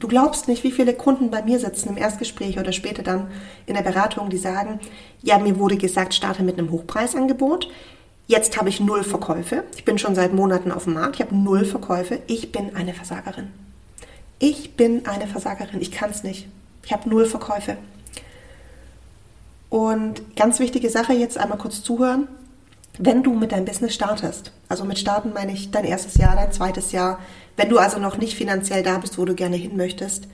Du 0.00 0.08
glaubst 0.08 0.48
nicht, 0.48 0.64
wie 0.64 0.72
viele 0.72 0.94
Kunden 0.94 1.30
bei 1.30 1.42
mir 1.42 1.58
sitzen 1.58 1.90
im 1.90 1.98
Erstgespräch 1.98 2.58
oder 2.58 2.72
später 2.72 3.02
dann 3.02 3.30
in 3.66 3.74
der 3.74 3.82
Beratung, 3.82 4.30
die 4.30 4.38
sagen, 4.38 4.80
ja, 5.22 5.38
mir 5.38 5.58
wurde 5.58 5.76
gesagt, 5.76 6.14
starte 6.14 6.42
mit 6.42 6.58
einem 6.58 6.70
Hochpreisangebot. 6.70 7.70
Jetzt 8.26 8.56
habe 8.56 8.70
ich 8.70 8.80
null 8.80 9.04
Verkäufe. 9.04 9.64
Ich 9.76 9.84
bin 9.84 9.98
schon 9.98 10.14
seit 10.14 10.32
Monaten 10.32 10.72
auf 10.72 10.84
dem 10.84 10.94
Markt. 10.94 11.16
Ich 11.16 11.20
habe 11.20 11.36
null 11.36 11.66
Verkäufe. 11.66 12.20
Ich 12.28 12.50
bin 12.50 12.74
eine 12.74 12.94
Versagerin. 12.94 13.48
Ich 14.38 14.74
bin 14.74 15.04
eine 15.04 15.26
Versagerin. 15.26 15.82
Ich 15.82 15.90
kann 15.90 16.10
es 16.10 16.22
nicht. 16.22 16.48
Ich 16.82 16.92
habe 16.94 17.06
null 17.10 17.26
Verkäufe. 17.26 17.76
Und 19.68 20.34
ganz 20.34 20.60
wichtige 20.60 20.88
Sache 20.88 21.12
jetzt 21.12 21.36
einmal 21.36 21.58
kurz 21.58 21.82
zuhören. 21.82 22.26
Wenn 23.02 23.22
du 23.22 23.32
mit 23.32 23.52
deinem 23.52 23.64
Business 23.64 23.94
startest, 23.94 24.52
also 24.68 24.84
mit 24.84 24.98
starten 24.98 25.32
meine 25.32 25.52
ich 25.52 25.70
dein 25.70 25.86
erstes 25.86 26.16
Jahr, 26.16 26.36
dein 26.36 26.52
zweites 26.52 26.92
Jahr, 26.92 27.18
wenn 27.56 27.70
du 27.70 27.78
also 27.78 27.98
noch 27.98 28.18
nicht 28.18 28.36
finanziell 28.36 28.82
da 28.82 28.98
bist, 28.98 29.16
wo 29.16 29.24
du 29.24 29.34
gerne 29.34 29.56
hin 29.56 29.74
möchtest, 29.74 30.28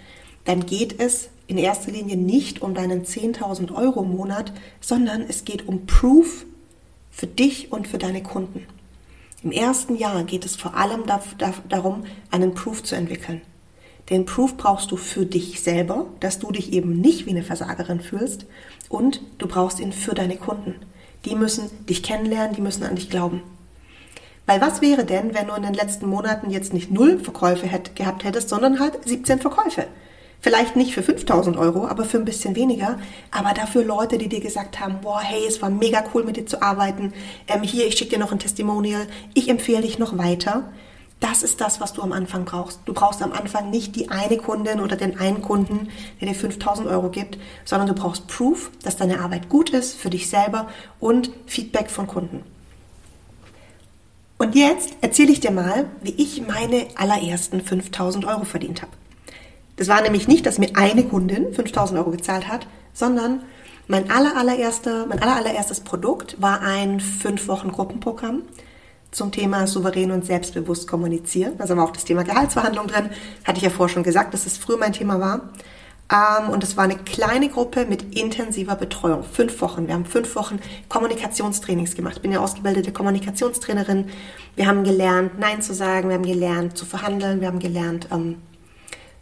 dann 0.46 0.66
geht 0.66 1.00
es 1.00 1.28
in 1.46 1.58
erster 1.58 1.92
Linie 1.92 2.16
nicht 2.16 2.62
um 2.62 2.74
deinen 2.74 3.04
10.000 3.04 3.72
Euro 3.72 4.02
Monat, 4.02 4.52
sondern 4.80 5.22
es 5.28 5.44
geht 5.44 5.68
um 5.68 5.86
Proof 5.86 6.44
für 7.12 7.28
dich 7.28 7.70
und 7.70 7.86
für 7.86 7.98
deine 7.98 8.24
Kunden. 8.24 8.66
Im 9.44 9.52
ersten 9.52 9.94
Jahr 9.94 10.24
geht 10.24 10.44
es 10.44 10.56
vor 10.56 10.74
allem 10.74 11.04
darum, 11.68 12.02
einen 12.32 12.54
Proof 12.54 12.82
zu 12.82 12.96
entwickeln. 12.96 13.42
Den 14.10 14.24
Proof 14.24 14.56
brauchst 14.56 14.90
du 14.90 14.96
für 14.96 15.24
dich 15.24 15.60
selber, 15.60 16.06
dass 16.18 16.40
du 16.40 16.50
dich 16.50 16.72
eben 16.72 17.00
nicht 17.00 17.26
wie 17.26 17.30
eine 17.30 17.44
Versagerin 17.44 18.00
fühlst 18.00 18.44
und 18.88 19.20
du 19.38 19.46
brauchst 19.46 19.78
ihn 19.78 19.92
für 19.92 20.14
deine 20.16 20.36
Kunden. 20.36 20.74
Die 21.26 21.34
müssen 21.34 21.68
dich 21.86 22.02
kennenlernen, 22.02 22.54
die 22.54 22.62
müssen 22.62 22.84
an 22.84 22.96
dich 22.96 23.10
glauben. 23.10 23.42
Weil 24.46 24.60
was 24.60 24.80
wäre 24.80 25.04
denn, 25.04 25.34
wenn 25.34 25.48
du 25.48 25.54
in 25.54 25.64
den 25.64 25.74
letzten 25.74 26.06
Monaten 26.06 26.50
jetzt 26.50 26.72
nicht 26.72 26.90
null 26.90 27.18
Verkäufe 27.18 27.66
hätt, 27.66 27.96
gehabt 27.96 28.24
hättest, 28.24 28.48
sondern 28.48 28.78
halt 28.78 28.94
17 29.04 29.40
Verkäufe? 29.40 29.86
Vielleicht 30.40 30.76
nicht 30.76 30.94
für 30.94 31.02
5000 31.02 31.56
Euro, 31.56 31.88
aber 31.88 32.04
für 32.04 32.18
ein 32.18 32.24
bisschen 32.24 32.54
weniger. 32.54 33.00
Aber 33.32 33.52
dafür 33.52 33.84
Leute, 33.84 34.18
die 34.18 34.28
dir 34.28 34.40
gesagt 34.40 34.78
haben, 34.78 35.00
boah, 35.02 35.20
hey, 35.20 35.44
es 35.48 35.60
war 35.60 35.70
mega 35.70 36.04
cool 36.14 36.22
mit 36.22 36.36
dir 36.36 36.46
zu 36.46 36.62
arbeiten. 36.62 37.12
Ähm, 37.48 37.62
hier, 37.62 37.86
ich 37.86 37.98
schicke 37.98 38.12
dir 38.12 38.18
noch 38.20 38.30
ein 38.30 38.38
Testimonial. 38.38 39.08
Ich 39.34 39.48
empfehle 39.48 39.82
dich 39.82 39.98
noch 39.98 40.16
weiter. 40.16 40.70
Das 41.20 41.42
ist 41.42 41.60
das, 41.60 41.80
was 41.80 41.94
du 41.94 42.02
am 42.02 42.12
Anfang 42.12 42.44
brauchst. 42.44 42.80
Du 42.84 42.92
brauchst 42.92 43.22
am 43.22 43.32
Anfang 43.32 43.70
nicht 43.70 43.96
die 43.96 44.10
eine 44.10 44.36
Kundin 44.36 44.80
oder 44.80 44.96
den 44.96 45.18
einen 45.18 45.40
Kunden, 45.40 45.88
der 46.20 46.28
dir 46.28 46.34
5000 46.34 46.86
Euro 46.88 47.08
gibt, 47.08 47.38
sondern 47.64 47.88
du 47.88 47.94
brauchst 47.94 48.26
Proof, 48.26 48.70
dass 48.82 48.96
deine 48.96 49.20
Arbeit 49.20 49.48
gut 49.48 49.70
ist 49.70 49.94
für 49.94 50.10
dich 50.10 50.28
selber 50.28 50.68
und 51.00 51.30
Feedback 51.46 51.90
von 51.90 52.06
Kunden. 52.06 52.42
Und 54.38 54.54
jetzt 54.54 54.94
erzähle 55.00 55.32
ich 55.32 55.40
dir 55.40 55.50
mal, 55.50 55.86
wie 56.02 56.10
ich 56.10 56.46
meine 56.46 56.88
allerersten 56.96 57.62
5000 57.62 58.26
Euro 58.26 58.44
verdient 58.44 58.82
habe. 58.82 58.92
Das 59.76 59.88
war 59.88 60.02
nämlich 60.02 60.28
nicht, 60.28 60.44
dass 60.44 60.58
mir 60.58 60.70
eine 60.74 61.04
Kundin 61.04 61.54
5000 61.54 61.98
Euro 61.98 62.10
gezahlt 62.10 62.48
hat, 62.48 62.66
sondern 62.92 63.42
mein 63.88 64.10
aller, 64.10 64.36
allererster, 64.36 65.06
mein 65.06 65.22
aller, 65.22 65.36
allererstes 65.36 65.80
Produkt 65.80 66.40
war 66.40 66.60
ein 66.60 67.00
5 67.00 67.48
Wochen 67.48 67.72
Gruppenprogramm 67.72 68.42
zum 69.16 69.32
Thema 69.32 69.66
souverän 69.66 70.10
und 70.10 70.26
selbstbewusst 70.26 70.86
kommunizieren. 70.86 71.54
Also 71.58 71.74
war 71.74 71.84
auch 71.84 71.92
das 71.92 72.04
Thema 72.04 72.22
Gehaltsverhandlung 72.22 72.86
drin. 72.86 73.08
Hatte 73.44 73.56
ich 73.56 73.62
ja 73.62 73.70
vorher 73.70 73.92
schon 73.92 74.02
gesagt, 74.02 74.34
dass 74.34 74.44
es 74.44 74.58
früher 74.58 74.76
mein 74.76 74.92
Thema 74.92 75.18
war. 75.18 75.48
Ähm, 76.12 76.50
und 76.50 76.62
es 76.62 76.76
war 76.76 76.84
eine 76.84 76.96
kleine 76.96 77.48
Gruppe 77.48 77.86
mit 77.86 78.14
intensiver 78.14 78.76
Betreuung. 78.76 79.24
Fünf 79.24 79.62
Wochen. 79.62 79.86
Wir 79.86 79.94
haben 79.94 80.04
fünf 80.04 80.36
Wochen 80.36 80.58
Kommunikationstrainings 80.90 81.94
gemacht. 81.94 82.16
Ich 82.16 82.22
bin 82.22 82.30
ja 82.30 82.40
ausgebildete 82.40 82.92
Kommunikationstrainerin. 82.92 84.10
Wir 84.54 84.66
haben 84.66 84.84
gelernt, 84.84 85.38
Nein 85.38 85.62
zu 85.62 85.72
sagen. 85.72 86.10
Wir 86.10 86.16
haben 86.16 86.26
gelernt, 86.26 86.76
zu 86.76 86.84
verhandeln. 86.84 87.40
Wir 87.40 87.48
haben 87.48 87.58
gelernt, 87.58 88.08
ähm, 88.12 88.36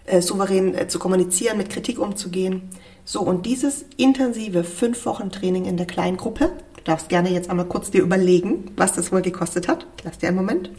äh, 0.06 0.20
souverän 0.20 0.74
äh, 0.74 0.88
zu 0.88 0.98
kommunizieren, 0.98 1.56
mit 1.56 1.70
Kritik 1.70 2.00
umzugehen. 2.00 2.68
So, 3.04 3.20
und 3.20 3.46
dieses 3.46 3.84
intensive 3.96 4.64
fünf 4.64 5.06
Wochen 5.06 5.30
Training 5.30 5.66
in 5.66 5.76
der 5.76 5.86
kleinen 5.86 6.16
Gruppe, 6.16 6.50
du 6.84 6.90
darfst 6.90 7.08
gerne 7.08 7.30
jetzt 7.30 7.50
einmal 7.50 7.66
kurz 7.66 7.90
dir 7.90 8.02
überlegen, 8.02 8.70
was 8.76 8.92
das 8.92 9.10
wohl 9.10 9.22
gekostet 9.22 9.68
hat. 9.68 9.86
Lass 10.04 10.18
dir 10.18 10.28
einen 10.28 10.36
Moment. 10.36 10.70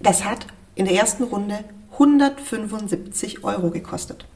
Das 0.00 0.24
hat 0.24 0.46
in 0.74 0.84
der 0.84 0.94
ersten 0.94 1.24
Runde 1.24 1.64
175 1.92 3.44
Euro 3.44 3.70
gekostet. 3.70 4.26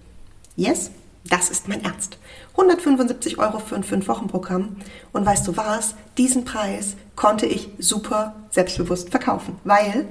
Yes, 0.56 0.90
das 1.28 1.50
ist 1.50 1.68
mein 1.68 1.84
Ernst. 1.84 2.18
175 2.52 3.38
Euro 3.38 3.58
für 3.58 3.76
ein 3.76 3.84
5-Wochen-Programm. 3.84 4.76
Und 5.12 5.26
weißt 5.26 5.46
du 5.46 5.56
was? 5.56 5.94
Diesen 6.18 6.44
Preis 6.44 6.96
konnte 7.14 7.46
ich 7.46 7.68
super 7.78 8.34
selbstbewusst 8.50 9.10
verkaufen, 9.10 9.56
weil 9.64 10.06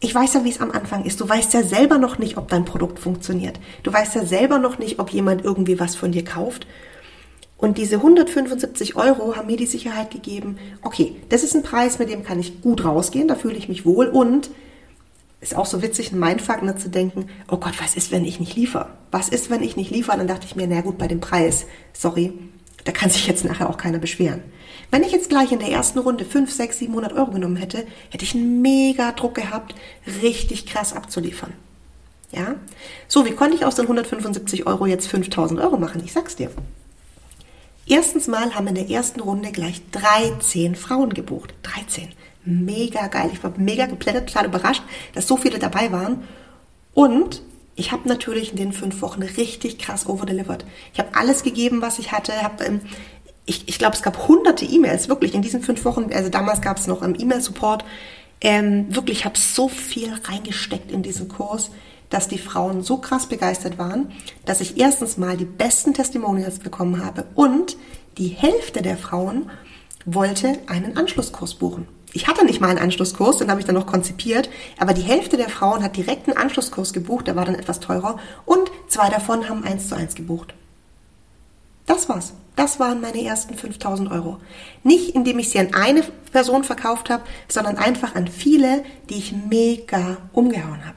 ich 0.00 0.14
weiß 0.14 0.34
ja, 0.34 0.44
wie 0.44 0.50
es 0.50 0.60
am 0.60 0.70
Anfang 0.70 1.04
ist. 1.04 1.20
Du 1.20 1.28
weißt 1.28 1.54
ja 1.54 1.62
selber 1.62 1.98
noch 1.98 2.18
nicht, 2.18 2.36
ob 2.36 2.48
dein 2.48 2.64
Produkt 2.64 2.98
funktioniert. 2.98 3.58
Du 3.82 3.92
weißt 3.92 4.14
ja 4.14 4.24
selber 4.24 4.58
noch 4.58 4.78
nicht, 4.78 5.00
ob 5.00 5.10
jemand 5.10 5.44
irgendwie 5.44 5.80
was 5.80 5.96
von 5.96 6.12
dir 6.12 6.24
kauft. 6.24 6.66
Und 7.58 7.76
diese 7.76 7.96
175 7.96 8.94
Euro 8.94 9.36
haben 9.36 9.48
mir 9.48 9.56
die 9.56 9.66
Sicherheit 9.66 10.12
gegeben, 10.12 10.58
okay, 10.82 11.16
das 11.28 11.42
ist 11.42 11.56
ein 11.56 11.64
Preis, 11.64 11.98
mit 11.98 12.08
dem 12.08 12.22
kann 12.22 12.38
ich 12.38 12.62
gut 12.62 12.84
rausgehen, 12.84 13.26
da 13.26 13.34
fühle 13.34 13.56
ich 13.56 13.68
mich 13.68 13.84
wohl 13.84 14.06
und 14.06 14.48
ist 15.40 15.56
auch 15.56 15.66
so 15.66 15.82
witzig, 15.82 16.12
ein 16.12 16.20
Mindfuck, 16.20 16.62
ne, 16.62 16.76
zu 16.76 16.88
denken, 16.88 17.26
oh 17.50 17.56
Gott, 17.56 17.74
was 17.80 17.96
ist, 17.96 18.12
wenn 18.12 18.24
ich 18.24 18.40
nicht 18.40 18.56
liefere? 18.56 18.90
Was 19.10 19.28
ist, 19.28 19.50
wenn 19.50 19.62
ich 19.62 19.76
nicht 19.76 19.90
liefere? 19.90 20.16
Dann 20.16 20.28
dachte 20.28 20.46
ich 20.46 20.56
mir, 20.56 20.66
na 20.68 20.80
gut, 20.80 20.98
bei 20.98 21.08
dem 21.08 21.20
Preis, 21.20 21.66
sorry, 21.92 22.32
da 22.84 22.92
kann 22.92 23.10
sich 23.10 23.26
jetzt 23.26 23.44
nachher 23.44 23.68
auch 23.68 23.76
keiner 23.76 23.98
beschweren. 23.98 24.42
Wenn 24.90 25.02
ich 25.02 25.12
jetzt 25.12 25.28
gleich 25.28 25.52
in 25.52 25.58
der 25.58 25.70
ersten 25.70 25.98
Runde 25.98 26.24
5, 26.24 26.50
6, 26.50 26.78
700 26.78 27.12
Euro 27.12 27.32
genommen 27.32 27.56
hätte, 27.56 27.84
hätte 28.10 28.24
ich 28.24 28.34
einen 28.34 28.62
mega 28.62 29.12
Druck 29.12 29.34
gehabt, 29.34 29.74
richtig 30.22 30.66
krass 30.66 30.92
abzuliefern. 30.92 31.52
Ja? 32.30 32.54
So, 33.08 33.26
wie 33.26 33.32
konnte 33.32 33.56
ich 33.56 33.64
aus 33.64 33.74
den 33.74 33.84
175 33.84 34.66
Euro 34.66 34.86
jetzt 34.86 35.08
5000 35.08 35.60
Euro 35.60 35.76
machen? 35.76 36.02
Ich 36.04 36.12
sag's 36.12 36.36
dir. 36.36 36.50
Erstens 37.88 38.28
mal 38.28 38.54
haben 38.54 38.66
in 38.66 38.74
der 38.74 38.90
ersten 38.90 39.20
Runde 39.20 39.50
gleich 39.50 39.80
13 39.92 40.76
Frauen 40.76 41.14
gebucht. 41.14 41.54
13 41.62 42.08
mega 42.48 43.06
geil. 43.08 43.30
Ich 43.32 43.42
war 43.42 43.52
mega 43.56 43.86
geplättet, 43.86 44.28
total 44.28 44.46
überrascht, 44.46 44.82
dass 45.14 45.26
so 45.26 45.36
viele 45.36 45.58
dabei 45.58 45.92
waren. 45.92 46.24
Und 46.94 47.42
ich 47.76 47.92
habe 47.92 48.08
natürlich 48.08 48.50
in 48.50 48.56
den 48.56 48.72
fünf 48.72 49.02
Wochen 49.02 49.22
richtig 49.22 49.78
krass 49.78 50.08
overdelivered. 50.08 50.64
Ich 50.92 50.98
habe 50.98 51.14
alles 51.14 51.42
gegeben, 51.42 51.82
was 51.82 51.98
ich 51.98 52.10
hatte. 52.12 52.42
Hab, 52.42 52.66
ähm, 52.66 52.80
ich 53.44 53.68
ich 53.68 53.78
glaube, 53.78 53.94
es 53.94 54.02
gab 54.02 54.28
hunderte 54.28 54.64
E-Mails, 54.64 55.08
wirklich 55.08 55.34
in 55.34 55.42
diesen 55.42 55.62
fünf 55.62 55.84
Wochen. 55.84 56.10
Also 56.12 56.30
damals 56.30 56.60
gab 56.60 56.78
es 56.78 56.86
noch 56.86 57.02
im 57.02 57.14
E-Mail-Support. 57.18 57.84
Ähm, 58.40 58.94
wirklich, 58.94 59.20
ich 59.20 59.24
habe 59.24 59.38
so 59.38 59.68
viel 59.68 60.12
reingesteckt 60.24 60.90
in 60.90 61.02
diesen 61.02 61.28
Kurs, 61.28 61.70
dass 62.10 62.28
die 62.28 62.38
Frauen 62.38 62.82
so 62.82 62.98
krass 62.98 63.26
begeistert 63.26 63.78
waren, 63.78 64.12
dass 64.44 64.60
ich 64.60 64.78
erstens 64.78 65.16
mal 65.16 65.36
die 65.36 65.44
besten 65.44 65.94
Testimonials 65.94 66.58
bekommen 66.58 67.04
habe 67.04 67.24
und 67.34 67.76
die 68.16 68.28
Hälfte 68.28 68.82
der 68.82 68.96
Frauen 68.96 69.50
wollte 70.04 70.58
einen 70.66 70.96
Anschlusskurs 70.96 71.54
buchen 71.54 71.86
ich 72.12 72.26
hatte 72.26 72.44
nicht 72.44 72.60
mal 72.60 72.70
einen 72.70 72.78
Anschlusskurs, 72.78 73.38
den 73.38 73.50
habe 73.50 73.60
ich 73.60 73.66
dann 73.66 73.74
noch 73.74 73.86
konzipiert, 73.86 74.48
aber 74.78 74.94
die 74.94 75.02
Hälfte 75.02 75.36
der 75.36 75.48
Frauen 75.48 75.82
hat 75.82 75.96
direkt 75.96 76.26
einen 76.26 76.36
Anschlusskurs 76.36 76.92
gebucht, 76.92 77.26
der 77.26 77.36
war 77.36 77.44
dann 77.44 77.54
etwas 77.54 77.80
teurer 77.80 78.18
und 78.46 78.70
zwei 78.88 79.08
davon 79.08 79.48
haben 79.48 79.64
eins 79.64 79.88
zu 79.88 79.94
eins 79.94 80.14
gebucht. 80.14 80.54
Das 81.86 82.08
war's. 82.08 82.34
Das 82.56 82.80
waren 82.80 83.00
meine 83.00 83.22
ersten 83.22 83.54
5000 83.54 84.10
Euro. 84.10 84.38
Nicht 84.82 85.14
indem 85.14 85.38
ich 85.38 85.50
sie 85.50 85.60
an 85.60 85.74
eine 85.74 86.02
Person 86.32 86.64
verkauft 86.64 87.08
habe, 87.08 87.22
sondern 87.46 87.78
einfach 87.78 88.16
an 88.16 88.26
viele, 88.26 88.84
die 89.08 89.14
ich 89.14 89.32
mega 89.32 90.16
umgehauen 90.32 90.84
habe. 90.84 90.96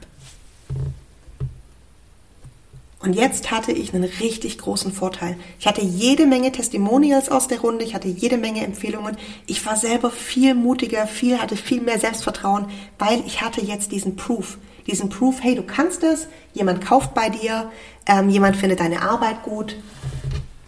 Und 3.03 3.13
jetzt 3.13 3.49
hatte 3.49 3.71
ich 3.71 3.93
einen 3.93 4.03
richtig 4.03 4.59
großen 4.59 4.91
Vorteil. 4.91 5.35
Ich 5.59 5.65
hatte 5.65 5.81
jede 5.81 6.27
Menge 6.27 6.51
Testimonials 6.51 7.29
aus 7.29 7.47
der 7.47 7.61
Runde, 7.61 7.83
ich 7.83 7.95
hatte 7.95 8.07
jede 8.07 8.37
Menge 8.37 8.63
Empfehlungen. 8.63 9.17
Ich 9.47 9.65
war 9.65 9.75
selber 9.75 10.11
viel 10.11 10.53
mutiger, 10.53 11.07
viel, 11.07 11.39
hatte 11.39 11.55
viel 11.55 11.81
mehr 11.81 11.97
Selbstvertrauen, 11.97 12.67
weil 12.99 13.23
ich 13.25 13.41
hatte 13.41 13.61
jetzt 13.61 13.91
diesen 13.91 14.15
Proof. 14.15 14.59
Diesen 14.85 15.09
Proof, 15.09 15.41
hey, 15.41 15.55
du 15.55 15.63
kannst 15.63 16.03
es, 16.03 16.27
jemand 16.53 16.85
kauft 16.85 17.15
bei 17.15 17.29
dir, 17.29 17.71
ähm, 18.05 18.29
jemand 18.29 18.55
findet 18.55 18.79
deine 18.79 19.01
Arbeit 19.01 19.41
gut. 19.43 19.75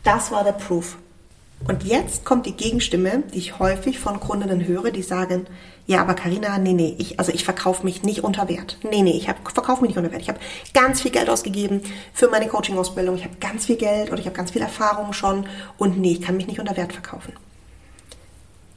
Das 0.03 0.31
war 0.31 0.43
der 0.43 0.53
Proof. 0.53 0.97
Und 1.67 1.83
jetzt 1.83 2.25
kommt 2.25 2.45
die 2.45 2.55
Gegenstimme, 2.55 3.23
die 3.33 3.37
ich 3.37 3.59
häufig 3.59 3.99
von 3.99 4.19
Kundinnen 4.19 4.67
höre, 4.67 4.91
die 4.91 5.03
sagen, 5.03 5.45
Ja, 5.85 6.01
aber 6.01 6.13
Karina, 6.13 6.57
nee, 6.57 6.71
nee, 6.71 6.95
ich, 6.97 7.19
also 7.19 7.33
ich 7.33 7.43
verkaufe 7.43 7.83
mich 7.83 8.03
nicht 8.03 8.23
unter 8.23 8.47
Wert. 8.47 8.77
Nee, 8.89 9.01
nee, 9.01 9.17
ich 9.17 9.25
verkaufe 9.25 9.81
mich 9.81 9.89
nicht 9.89 9.97
unter 9.97 10.11
Wert. 10.11 10.21
Ich 10.21 10.29
habe 10.29 10.39
ganz 10.73 11.01
viel 11.01 11.11
Geld 11.11 11.29
ausgegeben 11.29 11.81
für 12.13 12.29
meine 12.29 12.47
Coaching-Ausbildung. 12.47 13.17
Ich 13.17 13.25
habe 13.25 13.35
ganz 13.41 13.65
viel 13.65 13.75
Geld 13.75 14.09
oder 14.09 14.19
ich 14.19 14.25
habe 14.25 14.35
ganz 14.35 14.51
viel 14.51 14.61
Erfahrung 14.61 15.11
schon 15.11 15.45
und 15.77 15.99
nee, 15.99 16.13
ich 16.13 16.21
kann 16.21 16.37
mich 16.37 16.47
nicht 16.47 16.59
unter 16.59 16.77
Wert 16.77 16.93
verkaufen. 16.93 17.33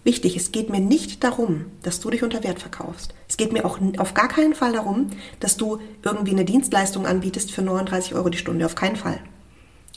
Wichtig, 0.03 0.37
es 0.37 0.53
geht 0.53 0.71
mir 0.71 0.81
nicht 0.81 1.23
darum, 1.25 1.67
dass 1.83 2.01
du 2.01 2.11
dich 2.11 2.23
unter 2.23 2.43
Wert 2.45 2.61
verkaufst. 2.61 3.15
Es 3.29 3.37
geht 3.37 3.53
mir 3.53 3.65
auch 3.65 3.79
auf 3.99 4.15
gar 4.15 4.29
keinen 4.29 4.55
Fall 4.55 4.73
darum, 4.73 5.11
dass 5.41 5.57
du 5.57 5.81
irgendwie 6.03 6.31
eine 6.31 6.45
Dienstleistung 6.45 7.07
anbietest 7.07 7.53
für 7.53 7.63
39 7.63 8.15
Euro 8.15 8.29
die 8.29 8.39
Stunde. 8.39 8.67
Auf 8.67 8.77
keinen 8.77 8.97
Fall. 8.97 9.19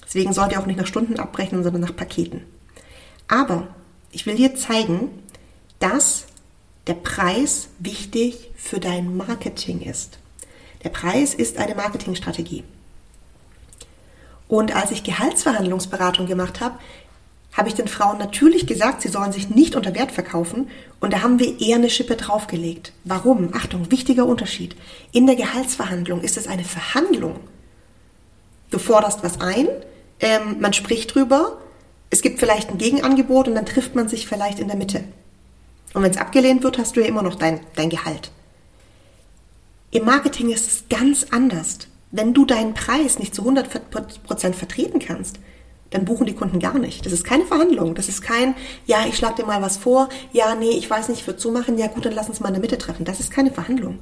Deswegen 0.04 0.34
sollt 0.34 0.52
ihr 0.52 0.60
auch 0.60 0.66
nicht 0.66 0.80
nach 0.80 0.88
Stunden 0.88 1.20
abrechnen, 1.20 1.64
sondern 1.64 1.84
nach 1.84 1.96
Paketen. 1.96 2.42
Aber 3.28 3.68
ich 4.12 4.26
will 4.26 4.36
dir 4.36 4.56
zeigen, 4.56 5.12
dass 5.78 6.26
der 6.88 6.94
Preis 6.96 7.70
wichtig 7.80 8.52
für 8.56 8.80
dein 8.80 9.16
Marketing 9.16 9.82
ist. 9.82 10.20
Der 10.84 10.90
Preis 10.90 11.34
ist 11.34 11.58
eine 11.58 11.76
Marketingstrategie. 11.76 12.64
Und 14.48 14.76
als 14.76 14.92
ich 14.92 15.04
Gehaltsverhandlungsberatung 15.04 16.26
gemacht 16.26 16.60
habe, 16.62 16.80
habe 17.54 17.70
ich 17.70 17.76
den 17.76 17.88
Frauen 17.88 18.18
natürlich 18.18 18.68
gesagt, 18.68 19.02
sie 19.02 19.10
sollen 19.10 19.32
sich 19.32 19.50
nicht 19.50 19.76
unter 19.76 19.96
Wert 19.96 20.12
verkaufen. 20.12 20.70
Und 21.00 21.14
da 21.14 21.22
haben 21.22 21.40
wir 21.40 21.60
eher 21.60 21.76
eine 21.76 21.90
Schippe 21.90 22.16
draufgelegt. 22.16 22.94
Warum? 23.04 23.54
Achtung, 23.54 23.92
wichtiger 23.92 24.26
Unterschied. 24.26 24.76
In 25.12 25.28
der 25.28 25.36
Gehaltsverhandlung 25.36 26.22
ist 26.22 26.38
es 26.38 26.48
eine 26.48 26.64
Verhandlung. 26.64 27.40
Du 28.72 28.80
forderst 28.80 29.24
was 29.24 29.42
ein, 29.42 29.68
ähm, 30.20 30.58
man 30.60 30.74
spricht 30.74 31.16
drüber, 31.16 31.58
es 32.12 32.22
gibt 32.22 32.40
vielleicht 32.40 32.70
ein 32.70 32.78
Gegenangebot 32.78 33.48
und 33.48 33.56
dann 33.56 33.66
trifft 33.66 33.96
man 33.96 34.10
sich 34.10 34.28
vielleicht 34.28 34.60
in 34.60 34.68
der 34.68 34.78
Mitte. 34.78 35.04
Und 35.94 36.04
wenn 36.04 36.12
es 36.12 36.18
abgelehnt 36.18 36.64
wird, 36.64 36.78
hast 36.78 36.96
du 36.96 37.02
ja 37.02 37.08
immer 37.08 37.24
noch 37.24 37.36
dein, 37.36 37.62
dein 37.76 37.90
Gehalt. 37.90 38.32
Im 39.92 40.06
Marketing 40.06 40.50
ist 40.50 40.68
es 40.68 40.84
ganz 40.90 41.28
anders. 41.32 41.80
Wenn 42.12 42.34
du 42.34 42.46
deinen 42.46 42.74
Preis 42.74 43.18
nicht 43.20 43.34
zu 43.34 43.44
100% 43.44 44.54
vertreten 44.54 45.00
kannst, 45.00 45.40
dann 45.90 46.06
buchen 46.06 46.28
die 46.28 46.36
Kunden 46.36 46.60
gar 46.60 46.78
nicht. 46.78 47.06
Das 47.06 47.14
ist 47.14 47.24
keine 47.24 47.46
Verhandlung. 47.46 47.96
Das 47.96 48.10
ist 48.10 48.22
kein, 48.22 48.56
ja, 48.86 49.06
ich 49.08 49.18
schlage 49.18 49.38
dir 49.38 49.46
mal 49.46 49.62
was 49.62 49.78
vor, 49.78 50.10
ja, 50.32 50.54
nee, 50.56 50.72
ich 50.72 50.90
weiß 50.90 51.10
nicht, 51.10 51.22
ich 51.22 51.28
würde 51.28 51.40
so 51.40 51.52
machen, 51.52 51.78
ja 51.78 51.88
gut, 51.88 52.06
dann 52.06 52.14
lass 52.14 52.30
uns 52.30 52.40
mal 52.40 52.50
in 52.50 52.56
der 52.56 52.62
Mitte 52.62 52.78
treffen. 52.78 53.06
Das 53.06 53.20
ist 53.20 53.32
keine 53.32 53.52
Verhandlung. 53.52 54.00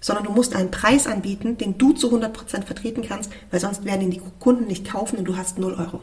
Sondern 0.00 0.24
du 0.24 0.32
musst 0.32 0.54
einen 0.54 0.70
Preis 0.70 1.06
anbieten, 1.06 1.56
den 1.56 1.78
du 1.78 1.92
zu 1.92 2.14
100% 2.14 2.64
vertreten 2.64 3.02
kannst, 3.02 3.30
weil 3.50 3.60
sonst 3.60 3.84
werden 3.84 4.02
ihn 4.02 4.10
die 4.10 4.22
Kunden 4.40 4.66
nicht 4.66 4.90
kaufen 4.90 5.18
und 5.18 5.24
du 5.24 5.36
hast 5.36 5.58
0 5.58 5.74
Euro. 5.74 6.00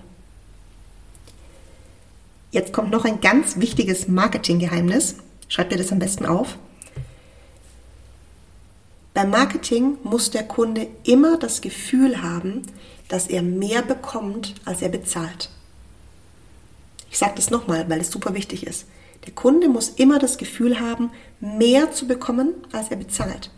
Jetzt 2.52 2.74
kommt 2.74 2.92
noch 2.92 3.06
ein 3.06 3.22
ganz 3.22 3.58
wichtiges 3.58 4.08
Marketinggeheimnis. 4.08 5.16
Schreib 5.48 5.70
dir 5.70 5.78
das 5.78 5.92
am 5.92 6.00
besten 6.00 6.26
auf. 6.26 6.58
Beim 9.14 9.30
Marketing 9.30 9.98
muss 10.04 10.32
der 10.32 10.44
Kunde 10.44 10.88
immer 11.04 11.38
das 11.38 11.62
Gefühl 11.62 12.22
haben, 12.22 12.64
dass 13.08 13.28
er 13.28 13.42
mehr 13.42 13.82
bekommt, 13.82 14.56
als 14.66 14.82
er 14.82 14.90
bezahlt. 14.90 15.50
Ich 17.12 17.18
sage 17.18 17.34
das 17.36 17.50
nochmal, 17.50 17.90
weil 17.90 18.02
es 18.02 18.12
super 18.12 18.34
wichtig 18.34 18.66
ist. 18.66 18.86
Der 19.26 19.34
Kunde 19.34 19.68
muss 19.68 19.90
immer 19.90 20.20
das 20.20 20.38
Gefühl 20.38 20.80
haben, 20.80 21.12
mehr 21.40 21.92
zu 21.92 22.08
bekommen, 22.08 22.54
als 22.72 22.90
er 22.90 22.98
bezahlt. 22.98 23.52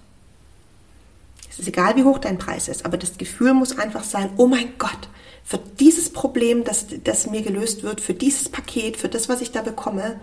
Es 1.49 1.59
ist 1.59 1.67
egal, 1.67 1.95
wie 1.95 2.03
hoch 2.03 2.17
dein 2.17 2.37
Preis 2.37 2.67
ist, 2.67 2.85
aber 2.85 2.97
das 2.97 3.17
Gefühl 3.17 3.53
muss 3.53 3.77
einfach 3.77 4.03
sein, 4.03 4.31
oh 4.37 4.47
mein 4.47 4.77
Gott, 4.77 5.09
für 5.43 5.59
dieses 5.79 6.11
Problem, 6.11 6.63
das, 6.63 6.85
das 7.03 7.27
mir 7.27 7.41
gelöst 7.41 7.83
wird, 7.83 8.01
für 8.01 8.13
dieses 8.13 8.49
Paket, 8.49 8.97
für 8.97 9.09
das, 9.09 9.29
was 9.29 9.41
ich 9.41 9.51
da 9.51 9.61
bekomme, 9.61 10.19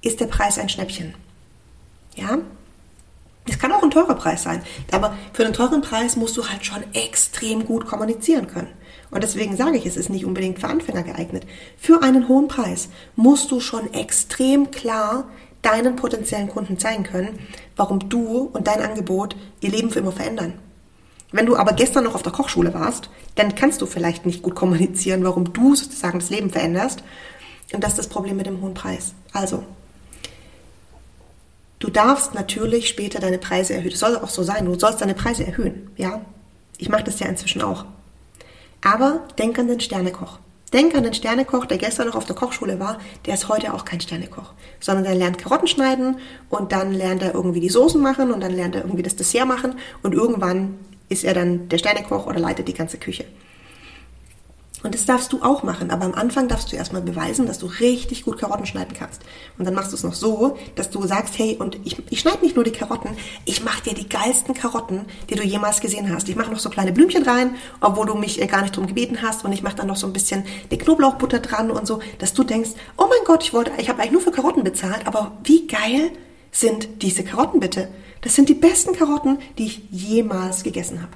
ist 0.00 0.20
der 0.20 0.26
Preis 0.26 0.58
ein 0.58 0.68
Schnäppchen. 0.68 1.14
Ja? 2.16 2.38
Es 3.46 3.58
kann 3.58 3.72
auch 3.72 3.82
ein 3.82 3.90
teurer 3.90 4.14
Preis 4.14 4.42
sein, 4.42 4.62
aber 4.92 5.16
für 5.32 5.44
einen 5.44 5.54
teuren 5.54 5.80
Preis 5.80 6.16
musst 6.16 6.36
du 6.36 6.48
halt 6.48 6.64
schon 6.64 6.82
extrem 6.92 7.64
gut 7.64 7.86
kommunizieren 7.86 8.46
können. 8.46 8.72
Und 9.10 9.22
deswegen 9.22 9.56
sage 9.56 9.78
ich, 9.78 9.86
es 9.86 9.96
ist 9.96 10.10
nicht 10.10 10.26
unbedingt 10.26 10.58
für 10.58 10.68
Anfänger 10.68 11.02
geeignet. 11.02 11.46
Für 11.78 12.02
einen 12.02 12.28
hohen 12.28 12.48
Preis 12.48 12.90
musst 13.16 13.50
du 13.50 13.60
schon 13.60 13.92
extrem 13.94 14.70
klar 14.70 15.28
deinen 15.62 15.96
potenziellen 15.96 16.48
Kunden 16.48 16.78
zeigen 16.78 17.04
können, 17.04 17.38
warum 17.76 18.08
du 18.08 18.50
und 18.52 18.66
dein 18.66 18.82
Angebot 18.82 19.34
ihr 19.60 19.70
Leben 19.70 19.90
für 19.90 20.00
immer 20.00 20.12
verändern. 20.12 20.54
Wenn 21.30 21.46
du 21.46 21.56
aber 21.56 21.72
gestern 21.72 22.04
noch 22.04 22.14
auf 22.14 22.22
der 22.22 22.32
Kochschule 22.32 22.72
warst, 22.72 23.10
dann 23.34 23.54
kannst 23.54 23.82
du 23.82 23.86
vielleicht 23.86 24.24
nicht 24.24 24.42
gut 24.42 24.54
kommunizieren, 24.54 25.24
warum 25.24 25.52
du 25.52 25.74
sozusagen 25.74 26.18
das 26.18 26.30
Leben 26.30 26.50
veränderst. 26.50 27.02
Und 27.72 27.84
das 27.84 27.92
ist 27.92 27.98
das 27.98 28.08
Problem 28.08 28.36
mit 28.36 28.46
dem 28.46 28.62
hohen 28.62 28.74
Preis. 28.74 29.12
Also, 29.32 29.62
du 31.78 31.90
darfst 31.90 32.34
natürlich 32.34 32.88
später 32.88 33.20
deine 33.20 33.38
Preise 33.38 33.74
erhöhen. 33.74 33.90
Das 33.90 34.00
soll 34.00 34.16
auch 34.16 34.30
so 34.30 34.42
sein. 34.42 34.64
Du 34.64 34.78
sollst 34.78 35.02
deine 35.02 35.14
Preise 35.14 35.46
erhöhen. 35.46 35.90
Ja, 35.96 36.22
ich 36.78 36.88
mache 36.88 37.04
das 37.04 37.20
ja 37.20 37.26
inzwischen 37.26 37.60
auch. 37.60 37.84
Aber 38.82 39.26
denk 39.38 39.58
an 39.58 39.68
den 39.68 39.80
Sternekoch. 39.80 40.38
Denk 40.72 40.94
an 40.94 41.02
den 41.02 41.14
Sternekoch, 41.14 41.64
der 41.66 41.78
gestern 41.78 42.08
noch 42.08 42.14
auf 42.14 42.26
der 42.26 42.36
Kochschule 42.36 42.78
war, 42.78 42.98
der 43.26 43.34
ist 43.34 43.48
heute 43.48 43.72
auch 43.72 43.86
kein 43.86 44.00
Sternekoch, 44.00 44.52
sondern 44.80 45.04
der 45.04 45.14
lernt 45.14 45.38
Karotten 45.38 45.66
schneiden 45.66 46.18
und 46.50 46.72
dann 46.72 46.92
lernt 46.92 47.22
er 47.22 47.34
irgendwie 47.34 47.60
die 47.60 47.70
Soßen 47.70 48.00
machen 48.00 48.32
und 48.32 48.40
dann 48.40 48.52
lernt 48.52 48.74
er 48.74 48.82
irgendwie 48.82 49.02
das 49.02 49.16
Dessert 49.16 49.48
machen 49.48 49.76
und 50.02 50.12
irgendwann 50.12 50.78
ist 51.08 51.24
er 51.24 51.34
dann 51.34 51.68
der 51.68 51.78
Sternekoch 51.78 52.26
oder 52.26 52.38
leitet 52.38 52.68
die 52.68 52.74
ganze 52.74 52.98
Küche. 52.98 53.24
Und 54.84 54.94
das 54.94 55.06
darfst 55.06 55.32
du 55.32 55.42
auch 55.42 55.64
machen, 55.64 55.90
aber 55.90 56.04
am 56.04 56.14
Anfang 56.14 56.46
darfst 56.46 56.70
du 56.70 56.76
erstmal 56.76 57.02
beweisen, 57.02 57.46
dass 57.46 57.58
du 57.58 57.66
richtig 57.66 58.24
gut 58.24 58.38
Karotten 58.38 58.64
schneiden 58.64 58.94
kannst. 58.96 59.22
Und 59.58 59.64
dann 59.64 59.74
machst 59.74 59.90
du 59.90 59.96
es 59.96 60.04
noch 60.04 60.14
so, 60.14 60.56
dass 60.76 60.88
du 60.90 61.04
sagst, 61.04 61.36
hey, 61.36 61.56
und 61.58 61.80
ich, 61.84 61.96
ich 62.10 62.20
schneide 62.20 62.44
nicht 62.44 62.54
nur 62.54 62.64
die 62.64 62.70
Karotten, 62.70 63.10
ich 63.44 63.64
mache 63.64 63.82
dir 63.82 63.94
die 63.94 64.08
geilsten 64.08 64.54
Karotten, 64.54 65.06
die 65.30 65.34
du 65.34 65.42
jemals 65.42 65.80
gesehen 65.80 66.14
hast. 66.14 66.28
Ich 66.28 66.36
mache 66.36 66.52
noch 66.52 66.60
so 66.60 66.70
kleine 66.70 66.92
Blümchen 66.92 67.24
rein, 67.24 67.56
obwohl 67.80 68.06
du 68.06 68.14
mich 68.14 68.40
äh, 68.40 68.46
gar 68.46 68.62
nicht 68.62 68.76
drum 68.76 68.86
gebeten 68.86 69.20
hast. 69.20 69.44
Und 69.44 69.52
ich 69.52 69.64
mache 69.64 69.76
dann 69.76 69.88
noch 69.88 69.96
so 69.96 70.06
ein 70.06 70.12
bisschen 70.12 70.44
die 70.70 70.78
Knoblauchbutter 70.78 71.40
dran 71.40 71.72
und 71.72 71.84
so, 71.84 71.98
dass 72.20 72.32
du 72.32 72.44
denkst, 72.44 72.70
oh 72.96 73.06
mein 73.08 73.24
Gott, 73.24 73.42
ich 73.42 73.52
wollte, 73.52 73.72
ich 73.78 73.88
habe 73.88 74.00
eigentlich 74.00 74.12
nur 74.12 74.22
für 74.22 74.32
Karotten 74.32 74.62
bezahlt, 74.62 75.08
aber 75.08 75.32
wie 75.42 75.66
geil 75.66 76.12
sind 76.52 77.02
diese 77.02 77.24
Karotten 77.24 77.58
bitte? 77.58 77.88
Das 78.20 78.34
sind 78.34 78.48
die 78.48 78.54
besten 78.54 78.94
Karotten, 78.94 79.38
die 79.58 79.66
ich 79.66 79.82
jemals 79.90 80.62
gegessen 80.62 81.02
habe. 81.02 81.12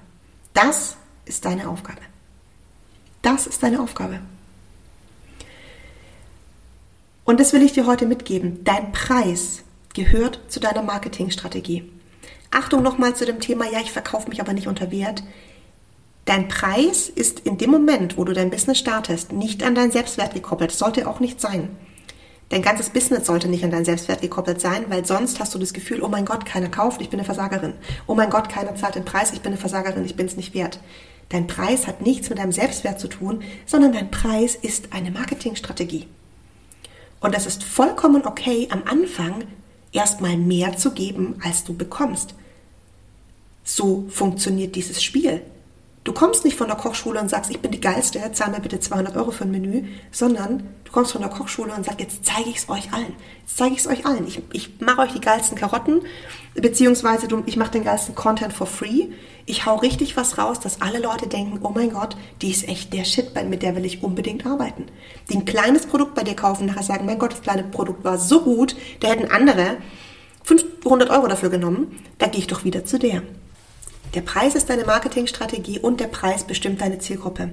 Das 0.55 0.97
ist 1.25 1.45
deine 1.45 1.69
Aufgabe. 1.69 2.01
Das 3.23 3.47
ist 3.47 3.63
deine 3.63 3.81
Aufgabe. 3.81 4.21
Und 7.25 7.41
das 7.41 7.53
will 7.53 7.63
ich 7.63 7.73
dir 7.73 7.87
heute 7.87 8.07
mitgeben. 8.07 8.65
Dein 8.65 8.93
Preis 8.93 9.63
gehört 9.95 10.41
zu 10.49 10.61
deiner 10.61 10.83
Marketingstrategie. 10.83 11.91
Achtung 12.51 12.83
nochmal 12.83 13.17
zu 13.17 13.25
dem 13.25 13.41
Thema, 13.41 13.71
ja, 13.71 13.81
ich 13.81 13.93
verkaufe 13.93 14.29
mich 14.29 14.41
aber 14.41 14.53
nicht 14.53 14.67
unter 14.67 14.91
Wert. 14.91 15.23
Dein 16.25 16.49
Preis 16.49 17.09
ist 17.09 17.41
in 17.41 17.59
dem 17.59 17.71
Moment, 17.71 18.17
wo 18.17 18.25
du 18.25 18.33
dein 18.33 18.51
Business 18.51 18.79
startest, 18.79 19.33
nicht 19.33 19.63
an 19.63 19.75
deinen 19.75 19.91
Selbstwert 19.91 20.35
gekoppelt. 20.35 20.71
Sollte 20.73 21.09
auch 21.09 21.21
nicht 21.21 21.41
sein. 21.41 21.71
Dein 22.53 22.61
ganzes 22.61 22.91
Business 22.91 23.27
sollte 23.27 23.49
nicht 23.49 23.65
an 23.65 23.71
deinen 23.71 23.87
Selbstwert 23.87 24.21
gekoppelt 24.21 24.61
sein, 24.61 24.85
weil 24.89 25.07
sonst 25.07 25.41
hast 25.41 25.55
du 25.55 25.59
das 25.59 25.73
Gefühl, 25.73 26.03
oh 26.03 26.09
mein 26.09 26.27
Gott, 26.27 26.45
keiner 26.45 26.69
kauft, 26.69 27.01
ich 27.01 27.09
bin 27.09 27.19
eine 27.19 27.25
Versagerin. 27.25 27.73
Oh 28.07 28.15
mein 28.15 28.29
Gott, 28.29 28.51
keiner 28.51 28.77
zahlt 28.77 28.95
den 28.95 29.07
Preis, 29.07 29.33
ich 29.33 29.41
bin 29.41 29.53
eine 29.53 29.59
Versagerin, 29.59 30.05
ich 30.05 30.17
bin 30.17 30.27
es 30.27 30.37
nicht 30.37 30.53
wert. 30.53 30.79
Dein 31.31 31.47
Preis 31.47 31.87
hat 31.87 32.03
nichts 32.03 32.29
mit 32.29 32.39
deinem 32.39 32.53
Selbstwert 32.53 33.01
zu 33.01 33.09
tun, 33.09 33.43
sondern 33.65 33.95
dein 33.95 34.11
Preis 34.11 34.55
ist 34.55 34.93
eine 34.93 35.11
Marketingstrategie. 35.11 36.07
Und 37.21 37.35
es 37.35 37.47
ist 37.47 37.65
vollkommen 37.65 38.27
okay, 38.27 38.69
am 38.71 38.83
Anfang 38.85 39.45
erstmal 39.91 40.37
mehr 40.37 40.77
zu 40.77 40.91
geben, 40.91 41.37
als 41.43 41.65
du 41.65 41.73
bekommst. 41.73 42.35
So 43.65 44.05
funktioniert 44.11 44.77
dieses 44.77 45.03
Spiel. 45.03 45.41
Du 46.05 46.13
kommst 46.13 46.45
nicht 46.45 46.57
von 46.57 46.67
der 46.67 46.77
Kochschule 46.77 47.21
und 47.21 47.29
sagst, 47.29 47.49
ich 47.53 47.61
bin 47.61 47.71
die 47.71 47.81
Geilste, 47.81 48.19
zahl 48.33 48.51
mir 48.51 48.59
bitte 48.59 48.81
200 48.81 49.17
Euro 49.17 49.31
für 49.31 49.45
ein 49.45 49.53
Menü, 49.53 49.85
sondern 50.11 50.65
du 50.85 50.91
kommst 50.91 51.13
von 51.13 51.21
der 51.21 51.31
Kochschule 51.31 51.73
und 51.73 51.85
sagst, 51.85 52.01
jetzt 52.01 52.25
zeige 52.25 52.51
ich 52.51 52.57
es 52.57 52.69
euch 52.69 52.93
allen. 52.93 53.15
Jetzt 53.43 53.57
zeige 53.57 53.75
ich 53.75 53.81
es 53.81 53.87
euch 53.87 54.05
allen. 54.05 54.27
Ich, 54.27 54.43
ich 54.53 54.81
mache 54.81 55.03
euch 55.03 55.13
die 55.13 55.21
geilsten 55.21 55.57
Karotten, 55.57 56.01
beziehungsweise 56.55 57.29
du, 57.29 57.45
ich 57.47 57.57
mache 57.57 57.71
den 57.71 57.85
geilsten 57.85 58.17
Content 58.17 58.53
for 58.53 58.67
free. 58.67 59.11
Ich 59.47 59.65
hau 59.65 59.77
richtig 59.77 60.17
was 60.17 60.39
raus, 60.39 60.59
dass 60.59 60.81
alle 60.81 60.99
Leute 60.99 61.29
denken, 61.29 61.61
oh 61.63 61.71
mein 61.73 61.93
Gott, 61.93 62.17
die 62.41 62.51
ist 62.51 62.69
echt 62.69 62.93
der 62.93 63.05
Shit, 63.05 63.33
mit 63.49 63.63
der 63.63 63.77
will 63.77 63.85
ich 63.85 64.03
unbedingt 64.03 64.45
arbeiten. 64.45 64.87
Die 65.31 65.37
ein 65.37 65.45
kleines 65.45 65.87
Produkt 65.87 66.17
bei 66.17 66.25
dir 66.25 66.35
kaufen, 66.35 66.67
nachher 66.67 66.83
sagen, 66.83 67.07
mein 67.07 67.21
Gott, 67.21 67.33
das 67.33 67.43
kleine 67.43 67.63
Produkt 67.63 68.03
war 68.03 68.19
so 68.19 68.41
gut, 68.41 68.75
da 68.99 69.09
hätten 69.09 69.31
andere 69.31 69.77
500 70.43 71.11
Euro 71.11 71.29
dafür 71.29 71.51
genommen, 71.51 72.01
da 72.19 72.27
gehe 72.27 72.41
ich 72.41 72.49
doch 72.49 72.65
wieder 72.65 72.85
zu 72.85 72.99
der. 72.99 73.23
Der 74.15 74.21
Preis 74.21 74.55
ist 74.55 74.69
deine 74.69 74.85
Marketingstrategie 74.85 75.79
und 75.79 76.01
der 76.01 76.07
Preis 76.07 76.45
bestimmt 76.45 76.81
deine 76.81 76.99
Zielgruppe. 76.99 77.51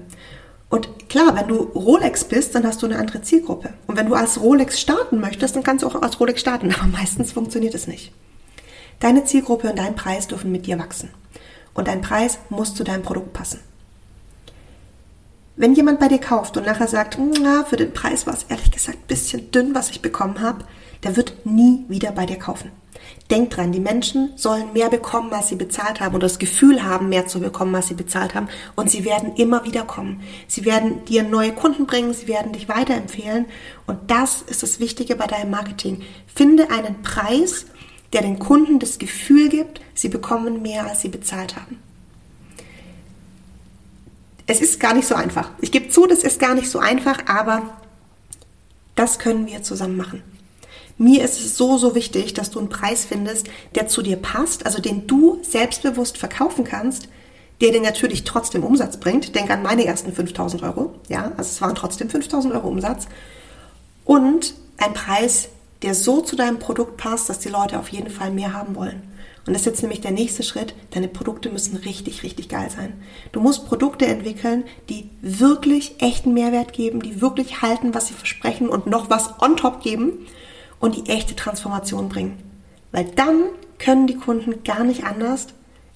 Und 0.68 1.08
klar, 1.08 1.34
wenn 1.34 1.48
du 1.48 1.56
Rolex 1.56 2.24
bist, 2.24 2.54
dann 2.54 2.64
hast 2.64 2.82
du 2.82 2.86
eine 2.86 2.98
andere 2.98 3.22
Zielgruppe. 3.22 3.72
Und 3.86 3.96
wenn 3.96 4.06
du 4.06 4.14
als 4.14 4.40
Rolex 4.40 4.78
starten 4.78 5.20
möchtest, 5.20 5.56
dann 5.56 5.62
kannst 5.62 5.82
du 5.82 5.88
auch 5.88 6.00
als 6.00 6.20
Rolex 6.20 6.40
starten. 6.40 6.72
Aber 6.78 6.86
meistens 6.86 7.32
funktioniert 7.32 7.74
es 7.74 7.86
nicht. 7.86 8.12
Deine 9.00 9.24
Zielgruppe 9.24 9.70
und 9.70 9.78
dein 9.78 9.96
Preis 9.96 10.28
dürfen 10.28 10.52
mit 10.52 10.66
dir 10.66 10.78
wachsen. 10.78 11.10
Und 11.72 11.88
dein 11.88 12.02
Preis 12.02 12.38
muss 12.50 12.74
zu 12.74 12.84
deinem 12.84 13.02
Produkt 13.02 13.32
passen. 13.32 13.60
Wenn 15.56 15.74
jemand 15.74 15.98
bei 15.98 16.08
dir 16.08 16.20
kauft 16.20 16.56
und 16.56 16.66
nachher 16.66 16.88
sagt, 16.88 17.18
na, 17.18 17.64
für 17.64 17.76
den 17.76 17.92
Preis 17.92 18.26
war 18.26 18.34
es 18.34 18.44
ehrlich 18.48 18.70
gesagt 18.70 18.98
ein 18.98 19.06
bisschen 19.08 19.50
dünn, 19.50 19.74
was 19.74 19.90
ich 19.90 20.02
bekommen 20.02 20.40
habe, 20.40 20.64
der 21.02 21.16
wird 21.16 21.44
nie 21.44 21.84
wieder 21.88 22.12
bei 22.12 22.26
dir 22.26 22.38
kaufen. 22.38 22.70
Denk 23.30 23.50
dran, 23.50 23.70
die 23.70 23.80
Menschen 23.80 24.32
sollen 24.36 24.72
mehr 24.72 24.88
bekommen, 24.88 25.32
als 25.32 25.48
sie 25.48 25.54
bezahlt 25.54 26.00
haben 26.00 26.14
und 26.14 26.22
das 26.22 26.38
Gefühl 26.38 26.82
haben, 26.82 27.08
mehr 27.08 27.26
zu 27.26 27.38
bekommen, 27.40 27.74
als 27.74 27.86
sie 27.88 27.94
bezahlt 27.94 28.34
haben. 28.34 28.48
Und 28.74 28.90
sie 28.90 29.04
werden 29.04 29.36
immer 29.36 29.64
wieder 29.64 29.82
kommen. 29.82 30.22
Sie 30.48 30.64
werden 30.64 31.04
dir 31.04 31.22
neue 31.22 31.52
Kunden 31.52 31.86
bringen, 31.86 32.12
sie 32.12 32.26
werden 32.26 32.52
dich 32.52 32.68
weiterempfehlen. 32.68 33.46
Und 33.86 34.10
das 34.10 34.42
ist 34.42 34.62
das 34.62 34.80
Wichtige 34.80 35.14
bei 35.14 35.26
deinem 35.26 35.50
Marketing. 35.50 36.02
Finde 36.26 36.70
einen 36.70 37.02
Preis, 37.02 37.66
der 38.12 38.22
den 38.22 38.38
Kunden 38.38 38.80
das 38.80 38.98
Gefühl 38.98 39.48
gibt, 39.48 39.80
sie 39.94 40.08
bekommen 40.08 40.62
mehr, 40.62 40.86
als 40.86 41.00
sie 41.00 41.08
bezahlt 41.08 41.56
haben. 41.56 41.78
Es 44.46 44.60
ist 44.60 44.80
gar 44.80 44.94
nicht 44.94 45.06
so 45.06 45.14
einfach. 45.14 45.50
Ich 45.60 45.70
gebe 45.70 45.90
zu, 45.90 46.06
das 46.06 46.24
ist 46.24 46.40
gar 46.40 46.56
nicht 46.56 46.68
so 46.68 46.80
einfach, 46.80 47.26
aber 47.26 47.62
das 48.96 49.20
können 49.20 49.46
wir 49.46 49.62
zusammen 49.62 49.96
machen. 49.96 50.24
Mir 51.00 51.24
ist 51.24 51.40
es 51.40 51.56
so, 51.56 51.78
so 51.78 51.94
wichtig, 51.94 52.34
dass 52.34 52.50
du 52.50 52.58
einen 52.58 52.68
Preis 52.68 53.06
findest, 53.06 53.48
der 53.74 53.86
zu 53.86 54.02
dir 54.02 54.16
passt, 54.16 54.66
also 54.66 54.82
den 54.82 55.06
du 55.06 55.38
selbstbewusst 55.40 56.18
verkaufen 56.18 56.62
kannst, 56.62 57.08
der 57.62 57.72
dir 57.72 57.80
natürlich 57.80 58.24
trotzdem 58.24 58.62
Umsatz 58.64 58.98
bringt. 58.98 59.34
Denk 59.34 59.48
an 59.48 59.62
meine 59.62 59.86
ersten 59.86 60.12
5000 60.12 60.62
Euro. 60.62 60.94
Ja, 61.08 61.32
also 61.38 61.48
es 61.48 61.62
waren 61.62 61.74
trotzdem 61.74 62.10
5000 62.10 62.52
Euro 62.52 62.68
Umsatz. 62.68 63.06
Und 64.04 64.52
ein 64.76 64.92
Preis, 64.92 65.48
der 65.80 65.94
so 65.94 66.20
zu 66.20 66.36
deinem 66.36 66.58
Produkt 66.58 66.98
passt, 66.98 67.30
dass 67.30 67.38
die 67.38 67.48
Leute 67.48 67.78
auf 67.78 67.88
jeden 67.88 68.10
Fall 68.10 68.30
mehr 68.30 68.52
haben 68.52 68.74
wollen. 68.74 69.00
Und 69.46 69.54
das 69.54 69.62
ist 69.62 69.66
jetzt 69.66 69.80
nämlich 69.80 70.02
der 70.02 70.10
nächste 70.10 70.42
Schritt. 70.42 70.74
Deine 70.90 71.08
Produkte 71.08 71.48
müssen 71.48 71.78
richtig, 71.78 72.24
richtig 72.24 72.50
geil 72.50 72.68
sein. 72.68 72.92
Du 73.32 73.40
musst 73.40 73.66
Produkte 73.66 74.06
entwickeln, 74.06 74.64
die 74.90 75.08
wirklich 75.22 75.94
echten 76.02 76.34
Mehrwert 76.34 76.74
geben, 76.74 77.00
die 77.00 77.22
wirklich 77.22 77.62
halten, 77.62 77.94
was 77.94 78.08
sie 78.08 78.14
versprechen 78.14 78.68
und 78.68 78.86
noch 78.86 79.08
was 79.08 79.40
on 79.40 79.56
top 79.56 79.82
geben 79.82 80.26
und 80.80 80.96
die 80.96 81.10
echte 81.10 81.36
Transformation 81.36 82.08
bringen. 82.08 82.38
Weil 82.90 83.04
dann 83.04 83.44
können 83.78 84.06
die 84.06 84.16
Kunden 84.16 84.64
gar 84.64 84.82
nicht 84.82 85.04
anders, 85.04 85.46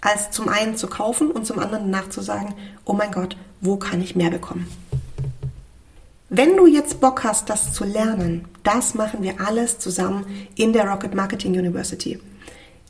als 0.01 0.31
zum 0.31 0.49
einen 0.49 0.77
zu 0.77 0.87
kaufen 0.87 1.31
und 1.31 1.47
zum 1.47 1.59
anderen 1.59 1.91
nachzusagen, 1.91 2.55
oh 2.85 2.93
mein 2.93 3.11
Gott, 3.11 3.37
wo 3.61 3.77
kann 3.77 4.03
ich 4.03 4.15
mehr 4.15 4.31
bekommen? 4.31 4.69
Wenn 6.29 6.57
du 6.57 6.67
jetzt 6.67 7.01
Bock 7.01 7.25
hast, 7.25 7.49
das 7.49 7.73
zu 7.73 7.85
lernen, 7.85 8.47
das 8.63 8.95
machen 8.95 9.23
wir 9.23 9.41
alles 9.41 9.79
zusammen 9.79 10.27
in 10.57 10.73
der 10.73 10.89
Rocket 10.89 11.15
Marketing 11.15 11.53
University. 11.53 12.19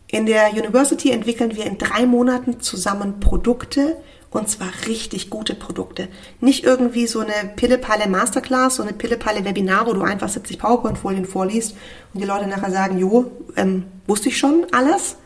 In 0.06 0.26
der 0.26 0.52
University 0.52 1.10
entwickeln 1.10 1.54
wir 1.56 1.66
in 1.66 1.78
drei 1.78 2.06
Monaten 2.06 2.60
zusammen 2.60 3.20
Produkte 3.20 3.96
und 4.34 4.48
zwar 4.48 4.68
richtig 4.88 5.30
gute 5.30 5.54
Produkte. 5.54 6.08
Nicht 6.40 6.64
irgendwie 6.64 7.06
so 7.06 7.20
eine 7.20 7.52
Pille-Palle 7.54 8.08
Masterclass, 8.08 8.76
so 8.76 8.82
eine 8.82 8.92
Pille-Palle 8.92 9.44
Webinar, 9.44 9.86
wo 9.86 9.92
du 9.92 10.02
einfach 10.02 10.28
70 10.28 10.58
PowerPoint-Folien 10.58 11.24
vorliest 11.24 11.76
und 12.12 12.20
die 12.20 12.26
Leute 12.26 12.48
nachher 12.48 12.72
sagen, 12.72 12.98
jo, 12.98 13.30
ähm, 13.56 13.84
wusste 14.08 14.30
ich 14.30 14.36
schon 14.36 14.66
alles. 14.72 15.16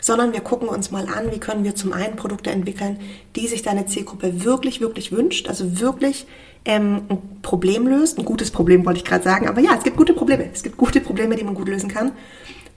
Sondern 0.00 0.32
wir 0.32 0.42
gucken 0.42 0.68
uns 0.68 0.92
mal 0.92 1.08
an, 1.08 1.32
wie 1.32 1.40
können 1.40 1.64
wir 1.64 1.74
zum 1.74 1.92
einen 1.92 2.14
Produkte 2.14 2.50
entwickeln, 2.50 3.00
die 3.34 3.48
sich 3.48 3.62
deine 3.62 3.86
Zielgruppe 3.86 4.44
wirklich, 4.44 4.80
wirklich 4.80 5.10
wünscht, 5.10 5.48
also 5.48 5.80
wirklich 5.80 6.28
ähm, 6.64 7.02
ein 7.08 7.40
Problem 7.42 7.88
löst. 7.88 8.16
Ein 8.16 8.24
gutes 8.24 8.52
Problem 8.52 8.86
wollte 8.86 8.98
ich 8.98 9.04
gerade 9.04 9.24
sagen, 9.24 9.48
aber 9.48 9.60
ja, 9.60 9.74
es 9.76 9.82
gibt 9.82 9.96
gute 9.96 10.14
Probleme. 10.14 10.48
Es 10.52 10.62
gibt 10.62 10.76
gute 10.76 11.00
Probleme, 11.00 11.34
die 11.34 11.42
man 11.42 11.54
gut 11.54 11.66
lösen 11.66 11.88
kann. 11.88 12.12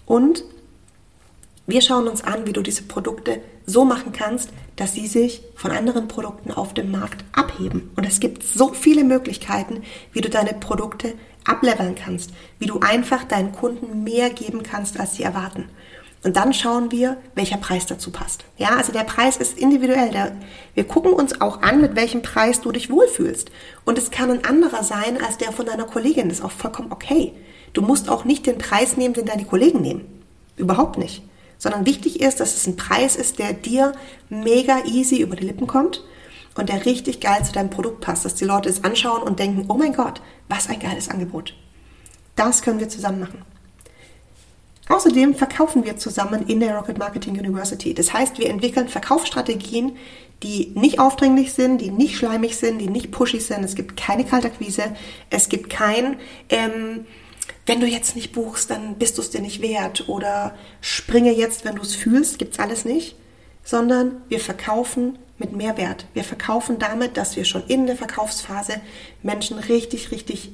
Und 0.08 0.44
wir 1.68 1.82
schauen 1.82 2.08
uns 2.08 2.24
an, 2.24 2.48
wie 2.48 2.54
du 2.54 2.64
diese 2.64 2.82
Produkte 2.82 3.42
so 3.70 3.86
machen 3.86 4.12
kannst, 4.12 4.50
dass 4.76 4.94
sie 4.94 5.08
sich 5.08 5.44
von 5.56 5.72
anderen 5.72 6.08
Produkten 6.08 6.52
auf 6.52 6.74
dem 6.74 6.92
Markt 6.92 7.24
abheben. 7.32 7.92
Und 7.96 8.06
es 8.06 8.20
gibt 8.20 8.44
so 8.44 8.74
viele 8.74 9.04
Möglichkeiten, 9.04 9.84
wie 10.12 10.22
du 10.22 10.30
deine 10.30 10.54
Produkte 10.54 11.14
ableveln 11.46 11.96
kannst, 11.96 12.32
wie 12.58 12.66
du 12.66 12.80
einfach 12.80 13.24
deinen 13.24 13.52
Kunden 13.52 14.04
mehr 14.04 14.30
geben 14.30 14.64
kannst, 14.64 15.00
als 15.00 15.16
sie 15.16 15.24
erwarten. 15.24 15.70
Und 16.22 16.36
dann 16.36 16.54
schauen 16.54 16.92
wir, 16.92 17.18
welcher 17.34 17.58
Preis 17.58 17.86
dazu 17.86 18.12
passt. 18.12 18.44
Ja, 18.58 18.76
also 18.76 18.92
der 18.92 19.06
Preis 19.06 19.38
ist 19.38 19.58
individuell. 19.58 20.12
Der, 20.12 20.36
wir 20.74 20.84
gucken 20.84 21.14
uns 21.14 21.40
auch 21.40 21.62
an, 21.62 21.80
mit 21.80 21.96
welchem 21.96 22.22
Preis 22.22 22.60
du 22.60 22.74
dich 22.74 22.90
wohlfühlst. 22.90 23.50
Und 23.86 23.98
es 23.98 24.12
kann 24.12 24.30
ein 24.30 24.44
anderer 24.44 24.84
sein 24.84 25.22
als 25.26 25.38
der 25.38 25.54
von 25.54 25.66
deiner 25.66 25.86
Kollegin. 25.86 26.28
Das 26.28 26.40
ist 26.40 26.44
auch 26.44 26.52
vollkommen 26.52 26.92
okay. 26.92 27.32
Du 27.72 27.82
musst 27.82 28.10
auch 28.10 28.26
nicht 28.26 28.48
den 28.48 28.58
Preis 28.58 28.98
nehmen, 28.98 29.14
den 29.14 29.28
deine 29.28 29.46
Kollegen 29.46 29.82
nehmen. 29.82 30.24
Überhaupt 30.58 30.98
nicht 30.98 31.24
sondern 31.60 31.86
wichtig 31.86 32.22
ist, 32.22 32.40
dass 32.40 32.56
es 32.56 32.66
ein 32.66 32.78
Preis 32.78 33.16
ist, 33.16 33.38
der 33.38 33.54
dir 33.54 33.92
mega 34.30 34.84
easy 34.86 35.22
über 35.22 35.36
die 35.36 35.46
Lippen 35.46 35.68
kommt 35.68 36.04
und 36.56 36.70
der 36.70 36.86
richtig 36.86 37.20
geil 37.20 37.46
zu 37.46 37.52
deinem 37.52 37.70
Produkt 37.70 38.02
passt, 38.02 38.26
dass 38.26 38.34
die 38.34 38.46
Leute 38.46 38.70
es 38.70 38.84
anschauen 38.84 39.22
und 39.22 39.38
denken, 39.38 39.66
oh 39.68 39.76
mein 39.76 39.94
Gott, 39.94 40.22
was 40.48 40.68
ein 40.70 40.80
geiles 40.80 41.10
Angebot. 41.10 41.54
Das 42.36 42.64
können 42.64 42.80
wir 42.80 42.90
zusammen 42.90 43.20
machen. 43.20 43.44
Außerdem 44.88 45.36
verkaufen 45.36 45.86
wir 45.86 45.98
zusammen 45.98 46.48
in 46.48 46.60
der 46.62 46.76
Rocket 46.76 46.98
Marketing 46.98 47.38
University. 47.38 47.94
Das 47.94 48.12
heißt, 48.12 48.40
wir 48.40 48.50
entwickeln 48.50 48.88
Verkaufsstrategien, 48.88 49.98
die 50.42 50.72
nicht 50.74 51.00
aufdringlich 51.00 51.54
sind, 51.54 51.80
die 51.80 51.92
nicht 51.92 52.18
schleimig 52.18 52.58
sind, 52.58 52.80
die 52.80 52.90
nicht 52.90 53.12
pushy 53.12 53.40
sind. 53.40 53.64
Es 53.64 53.76
gibt 53.76 53.98
keine 53.98 54.26
Kaltakquise, 54.26 54.96
es 55.30 55.50
gibt 55.50 55.70
kein 55.70 56.18
ähm, 56.50 57.06
wenn 57.70 57.82
du 57.82 57.86
jetzt 57.86 58.16
nicht 58.16 58.32
buchst, 58.32 58.72
dann 58.72 58.96
bist 58.96 59.20
du 59.20 59.22
es 59.22 59.30
dir 59.30 59.42
nicht 59.42 59.62
wert 59.62 60.10
oder 60.10 60.56
springe 60.82 61.32
jetzt, 61.32 61.66
wenn 61.66 61.76
du 61.76 61.84
es 61.84 61.94
fühlst, 61.94 62.40
gibt 62.40 62.54
es 62.54 62.60
alles 62.60 62.84
nicht, 62.84 63.16
sondern 63.64 64.24
wir 64.28 64.40
verkaufen 64.40 65.20
mit 65.38 65.56
Mehrwert. 65.56 66.08
Wir 66.16 66.24
verkaufen 66.24 66.80
damit, 66.80 67.16
dass 67.16 67.36
wir 67.36 67.46
schon 67.46 67.64
in 67.68 67.86
der 67.86 67.96
Verkaufsphase 67.96 68.82
Menschen 69.22 69.60
richtig, 69.60 70.10
richtig 70.10 70.52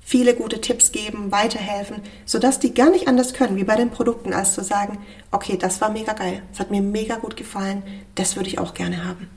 viele 0.00 0.34
gute 0.36 0.60
Tipps 0.60 0.92
geben, 0.92 1.32
weiterhelfen, 1.32 1.96
sodass 2.26 2.60
die 2.60 2.72
gar 2.72 2.90
nicht 2.90 3.08
anders 3.08 3.34
können, 3.34 3.56
wie 3.56 3.64
bei 3.64 3.74
den 3.74 3.90
Produkten, 3.90 4.32
als 4.32 4.54
zu 4.54 4.62
sagen, 4.62 4.98
okay, 5.32 5.56
das 5.56 5.80
war 5.80 5.90
mega 5.90 6.12
geil, 6.12 6.42
das 6.52 6.60
hat 6.60 6.70
mir 6.70 6.80
mega 6.80 7.16
gut 7.16 7.36
gefallen, 7.36 7.82
das 8.14 8.36
würde 8.36 8.48
ich 8.48 8.60
auch 8.60 8.74
gerne 8.74 9.04
haben. 9.04 9.28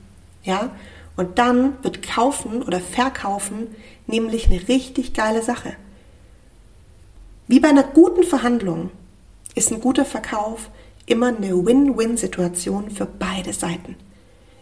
Ja? 0.44 0.70
Und 1.16 1.40
dann 1.40 1.82
wird 1.82 2.06
kaufen 2.06 2.62
oder 2.62 2.78
verkaufen 2.78 3.66
nämlich 4.06 4.46
eine 4.46 4.68
richtig 4.68 5.12
geile 5.12 5.42
Sache. 5.42 5.74
Wie 7.48 7.60
bei 7.60 7.68
einer 7.68 7.84
guten 7.84 8.24
Verhandlung 8.24 8.90
ist 9.54 9.70
ein 9.70 9.80
guter 9.80 10.04
Verkauf 10.04 10.68
immer 11.06 11.28
eine 11.28 11.64
Win-Win-Situation 11.64 12.90
für 12.90 13.06
beide 13.06 13.52
Seiten. 13.52 13.94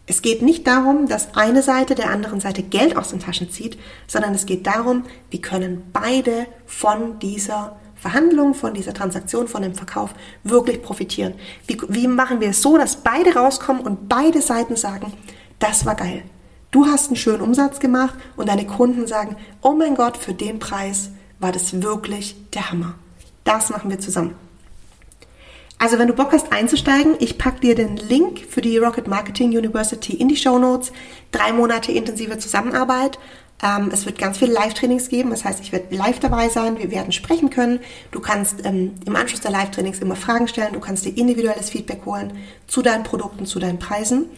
Es 0.07 0.21
geht 0.21 0.43
nicht 0.43 0.67
darum, 0.67 1.09
dass 1.09 1.35
eine 1.35 1.63
Seite 1.63 1.95
der 1.95 2.11
anderen 2.11 2.41
Seite 2.41 2.63
Geld 2.63 2.99
aus 2.99 3.09
den 3.09 3.21
Taschen 3.21 3.51
zieht, 3.51 3.79
sondern 4.07 4.35
es 4.35 4.45
geht 4.45 4.67
darum, 4.67 5.05
wie 5.31 5.41
können 5.41 5.85
beide 5.95 6.47
von 6.67 7.19
dieser 7.21 7.77
Verhandlung, 7.95 8.53
von 8.53 8.75
dieser 8.75 8.93
Transaktion, 8.93 9.49
von 9.49 9.63
dem 9.63 9.75
Verkauf 9.75 10.11
wirklich 10.43 10.83
profitieren. 10.83 11.33
Wie, 11.67 11.79
wie 11.89 12.07
machen 12.07 12.41
wir 12.41 12.51
es 12.51 12.61
so, 12.61 12.77
dass 12.77 12.97
beide 12.97 13.35
rauskommen 13.35 13.81
und 13.81 14.11
beide 14.11 14.43
Seiten 14.43 14.77
sagen, 14.77 15.15
das 15.59 15.87
war 15.87 15.95
geil. 15.95 16.23
Du 16.71 16.85
hast 16.85 17.07
einen 17.07 17.17
schönen 17.17 17.41
Umsatz 17.41 17.81
gemacht 17.81 18.15
und 18.37 18.51
deine 18.51 18.67
Kunden 18.67 19.07
sagen, 19.07 19.37
oh 19.63 19.73
mein 19.73 19.95
Gott, 19.95 20.19
für 20.19 20.35
den 20.35 20.59
Preis 20.59 21.09
war 21.45 21.53
das 21.53 21.83
wirklich 21.83 22.37
der 22.55 22.71
Hammer. 22.71 22.95
Das 23.45 23.69
machen 23.69 23.91
wir 23.91 23.99
zusammen. 23.99 24.35
Also 25.77 25.99
wenn 25.99 26.09
du 26.09 26.15
Bock 26.15 26.33
hast 26.33 26.51
einzusteigen, 26.53 27.17
ich 27.19 27.37
packe 27.37 27.61
dir 27.61 27.75
den 27.75 27.99
Link 27.99 28.47
für 28.49 28.63
die 28.63 28.79
Rocket 28.79 29.09
Marketing 29.09 29.51
University 29.51 30.15
in 30.15 30.29
die 30.29 30.37
Show 30.37 30.59
Notes. 30.59 30.91
Drei 31.33 31.53
Monate 31.53 31.93
intensive 31.93 32.39
Zusammenarbeit. 32.39 33.19
Ähm, 33.63 33.91
es 33.93 34.07
wird 34.07 34.17
ganz 34.17 34.39
viele 34.39 34.55
Live-Trainings 34.55 35.11
geben. 35.11 35.29
Das 35.29 35.45
heißt, 35.45 35.61
ich 35.61 35.71
werde 35.71 35.95
live 35.95 36.19
dabei 36.19 36.49
sein. 36.49 36.79
Wir 36.79 36.91
werden 36.91 37.13
sprechen 37.13 37.51
können. 37.51 37.81
Du 38.11 38.21
kannst 38.21 38.65
ähm, 38.65 38.95
im 39.05 39.15
Anschluss 39.15 39.43
der 39.43 39.51
Live-Trainings 39.51 39.99
immer 39.99 40.17
Fragen 40.17 40.49
stellen. 40.49 40.73
Du 40.73 40.81
kannst 40.81 41.05
dir 41.05 41.15
individuelles 41.15 41.69
Feedback 41.69 42.07
holen 42.07 42.33
zu 42.67 42.81
deinen 42.81 43.05
Produkten, 43.05 43.45
zu 43.45 43.59
deinen 43.59 43.79
Preisen. 43.79 44.31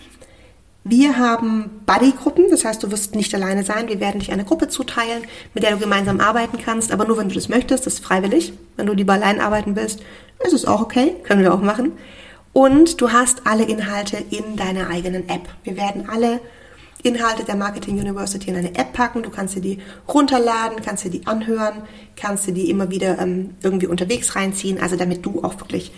Wir 0.89 1.19
haben 1.19 1.83
Buddy-Gruppen, 1.85 2.45
das 2.49 2.65
heißt, 2.65 2.81
du 2.81 2.93
wirst 2.93 3.17
nicht 3.17 3.35
alleine 3.35 3.65
sein. 3.65 3.89
Wir 3.89 3.99
werden 3.99 4.21
dich 4.21 4.31
eine 4.31 4.45
Gruppe 4.45 4.69
zuteilen, 4.69 5.25
mit 5.53 5.65
der 5.65 5.73
du 5.73 5.79
gemeinsam 5.79 6.21
arbeiten 6.21 6.59
kannst, 6.65 6.93
aber 6.93 7.05
nur 7.05 7.19
wenn 7.19 7.29
du 7.29 7.35
das 7.35 7.49
möchtest, 7.49 7.87
das 7.87 7.95
ist 7.95 8.05
freiwillig. 8.05 8.53
Wenn 8.77 8.87
du 8.87 8.93
lieber 8.93 9.15
allein 9.15 9.41
arbeiten 9.41 9.75
willst, 9.75 9.99
ist 10.45 10.53
es 10.53 10.65
auch 10.65 10.81
okay, 10.81 11.17
können 11.25 11.43
wir 11.43 11.53
auch 11.53 11.61
machen. 11.61 11.91
Und 12.53 13.01
du 13.01 13.11
hast 13.11 13.49
alle 13.49 13.65
Inhalte 13.65 14.19
in 14.31 14.55
deiner 14.55 14.89
eigenen 14.89 15.29
App. 15.29 15.49
Wir 15.65 15.77
werden 15.77 16.09
alle 16.09 16.39
Inhalte 17.03 17.43
der 17.43 17.57
Marketing 17.57 17.99
University 17.99 18.49
in 18.49 18.57
eine 18.57 18.77
App 18.77 18.93
packen. 18.93 19.25
Du 19.25 19.31
kannst 19.31 19.57
dir 19.57 19.63
die 19.63 19.81
runterladen, 20.07 20.83
kannst 20.85 21.05
dir 21.05 21.11
die 21.11 21.27
anhören, 21.27 21.83
kannst 22.15 22.47
dir 22.47 22.55
die 22.55 22.71
immer 22.71 22.91
wieder 22.91 23.19
ähm, 23.19 23.57
irgendwie 23.61 23.89
unterwegs 23.89 24.37
reinziehen, 24.37 24.81
also 24.81 24.95
damit 24.95 25.27
du 25.27 25.43
auch 25.43 25.59
wirklich 25.59 25.91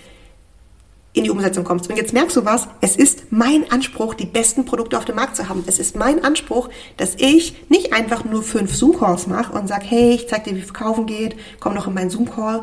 in 1.12 1.25
die 1.25 1.31
Umsetzung 1.31 1.64
kommst. 1.64 1.88
Und 1.88 1.97
jetzt 1.97 2.12
merkst 2.12 2.37
du 2.37 2.44
was, 2.44 2.68
es 2.81 2.97
ist 2.97 3.31
mein 3.31 3.71
Anspruch, 3.71 4.14
die 4.14 4.27
besten 4.27 4.64
Produkte 4.64 4.99
auf 4.99 5.05
dem 5.05 5.16
Markt 5.16 5.37
zu 5.37 5.49
haben. 5.49 5.64
Es 5.66 5.79
ist 5.79 5.97
mein 5.97 6.23
Anspruch, 6.23 6.68
dass 6.97 7.14
ich 7.16 7.68
nicht 7.68 7.92
einfach 7.92 8.25
nur 8.25 8.42
fünf 8.42 8.75
Zoom-Calls 8.75 9.27
mache 9.27 9.53
und 9.53 9.68
sage, 9.68 9.87
hey, 9.87 10.14
ich 10.14 10.29
zeig 10.29 10.44
dir, 10.44 10.55
wie 10.55 10.62
verkaufen 10.62 11.07
geht, 11.07 11.37
komm 11.61 11.75
noch 11.75 11.87
in 11.87 11.94
meinen 11.94 12.11
Zoom-Call, 12.11 12.62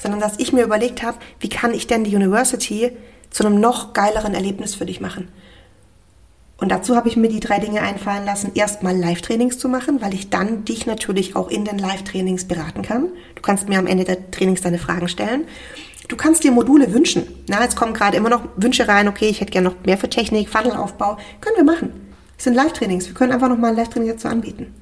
sondern 0.00 0.20
dass 0.20 0.38
ich 0.38 0.52
mir 0.52 0.64
überlegt 0.64 1.02
habe, 1.02 1.18
wie 1.40 1.48
kann 1.48 1.74
ich 1.74 1.86
denn 1.86 2.04
die 2.04 2.14
University 2.14 2.92
zu 3.30 3.44
einem 3.44 3.60
noch 3.60 3.92
geileren 3.92 4.34
Erlebnis 4.34 4.74
für 4.74 4.86
dich 4.86 5.00
machen. 5.00 5.28
Und 6.60 6.70
dazu 6.70 6.94
habe 6.94 7.08
ich 7.08 7.16
mir 7.16 7.28
die 7.28 7.40
drei 7.40 7.58
Dinge 7.58 7.80
einfallen 7.80 8.26
lassen. 8.26 8.52
Erstmal 8.54 8.94
Live-Trainings 8.94 9.58
zu 9.58 9.68
machen, 9.68 10.02
weil 10.02 10.12
ich 10.12 10.28
dann 10.28 10.64
dich 10.66 10.84
natürlich 10.84 11.34
auch 11.34 11.48
in 11.48 11.64
den 11.64 11.78
Live-Trainings 11.78 12.44
beraten 12.44 12.82
kann. 12.82 13.08
Du 13.34 13.40
kannst 13.40 13.68
mir 13.68 13.78
am 13.78 13.86
Ende 13.86 14.04
der 14.04 14.30
Trainings 14.30 14.60
deine 14.60 14.78
Fragen 14.78 15.08
stellen. 15.08 15.46
Du 16.10 16.16
kannst 16.16 16.42
dir 16.42 16.50
Module 16.50 16.92
wünschen. 16.92 17.22
Na, 17.46 17.62
jetzt 17.62 17.76
kommen 17.76 17.94
gerade 17.94 18.16
immer 18.16 18.28
noch 18.30 18.42
Wünsche 18.56 18.88
rein. 18.88 19.06
Okay, 19.06 19.28
ich 19.28 19.40
hätte 19.40 19.52
gerne 19.52 19.68
noch 19.68 19.76
mehr 19.86 19.96
für 19.96 20.10
Technik, 20.10 20.48
Funnelaufbau. 20.48 21.16
Können 21.40 21.56
wir 21.56 21.64
machen. 21.64 21.92
Das 22.36 22.44
sind 22.44 22.54
Live-Trainings. 22.54 23.06
Wir 23.06 23.14
können 23.14 23.30
einfach 23.30 23.48
noch 23.48 23.56
mal 23.56 23.68
ein 23.68 23.76
Live-Training 23.76 24.08
dazu 24.08 24.26
anbieten. 24.26 24.74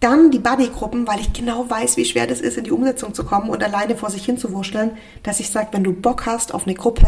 Dann 0.00 0.32
die 0.32 0.40
Buddy-Gruppen, 0.40 1.06
weil 1.06 1.20
ich 1.20 1.32
genau 1.32 1.70
weiß, 1.70 1.96
wie 1.96 2.04
schwer 2.04 2.26
das 2.26 2.40
ist, 2.40 2.58
in 2.58 2.64
die 2.64 2.72
Umsetzung 2.72 3.14
zu 3.14 3.22
kommen 3.22 3.48
und 3.48 3.62
alleine 3.62 3.94
vor 3.94 4.10
sich 4.10 4.24
hin 4.24 4.38
zu 4.38 4.52
wurschteln, 4.52 4.96
dass 5.22 5.38
ich 5.38 5.50
sage, 5.50 5.68
wenn 5.70 5.84
du 5.84 5.92
Bock 5.92 6.26
hast 6.26 6.52
auf 6.52 6.66
eine 6.66 6.74
Gruppe, 6.74 7.06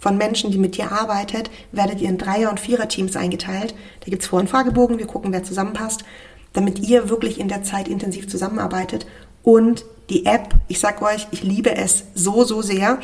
von 0.00 0.18
Menschen, 0.18 0.50
die 0.50 0.58
mit 0.58 0.76
dir 0.76 0.90
arbeitet, 0.90 1.50
werdet 1.70 2.00
ihr 2.00 2.08
in 2.08 2.18
Dreier- 2.18 2.50
und 2.50 2.60
Vierer-Teams 2.60 3.16
eingeteilt. 3.16 3.74
Da 4.00 4.10
gibt 4.10 4.22
es 4.22 4.28
Vor- 4.28 4.40
und 4.40 4.50
Fragebogen, 4.50 4.98
wir 4.98 5.06
gucken, 5.06 5.32
wer 5.32 5.44
zusammenpasst, 5.44 6.04
damit 6.52 6.80
ihr 6.80 7.08
wirklich 7.08 7.38
in 7.38 7.48
der 7.48 7.62
Zeit 7.62 7.86
intensiv 7.86 8.28
zusammenarbeitet. 8.28 9.06
Und 9.44 9.86
die 10.10 10.26
App, 10.26 10.54
ich 10.68 10.80
sag 10.80 11.00
euch, 11.02 11.26
ich 11.30 11.42
liebe 11.42 11.74
es 11.74 12.04
so, 12.14 12.44
so 12.44 12.62
sehr. 12.62 12.98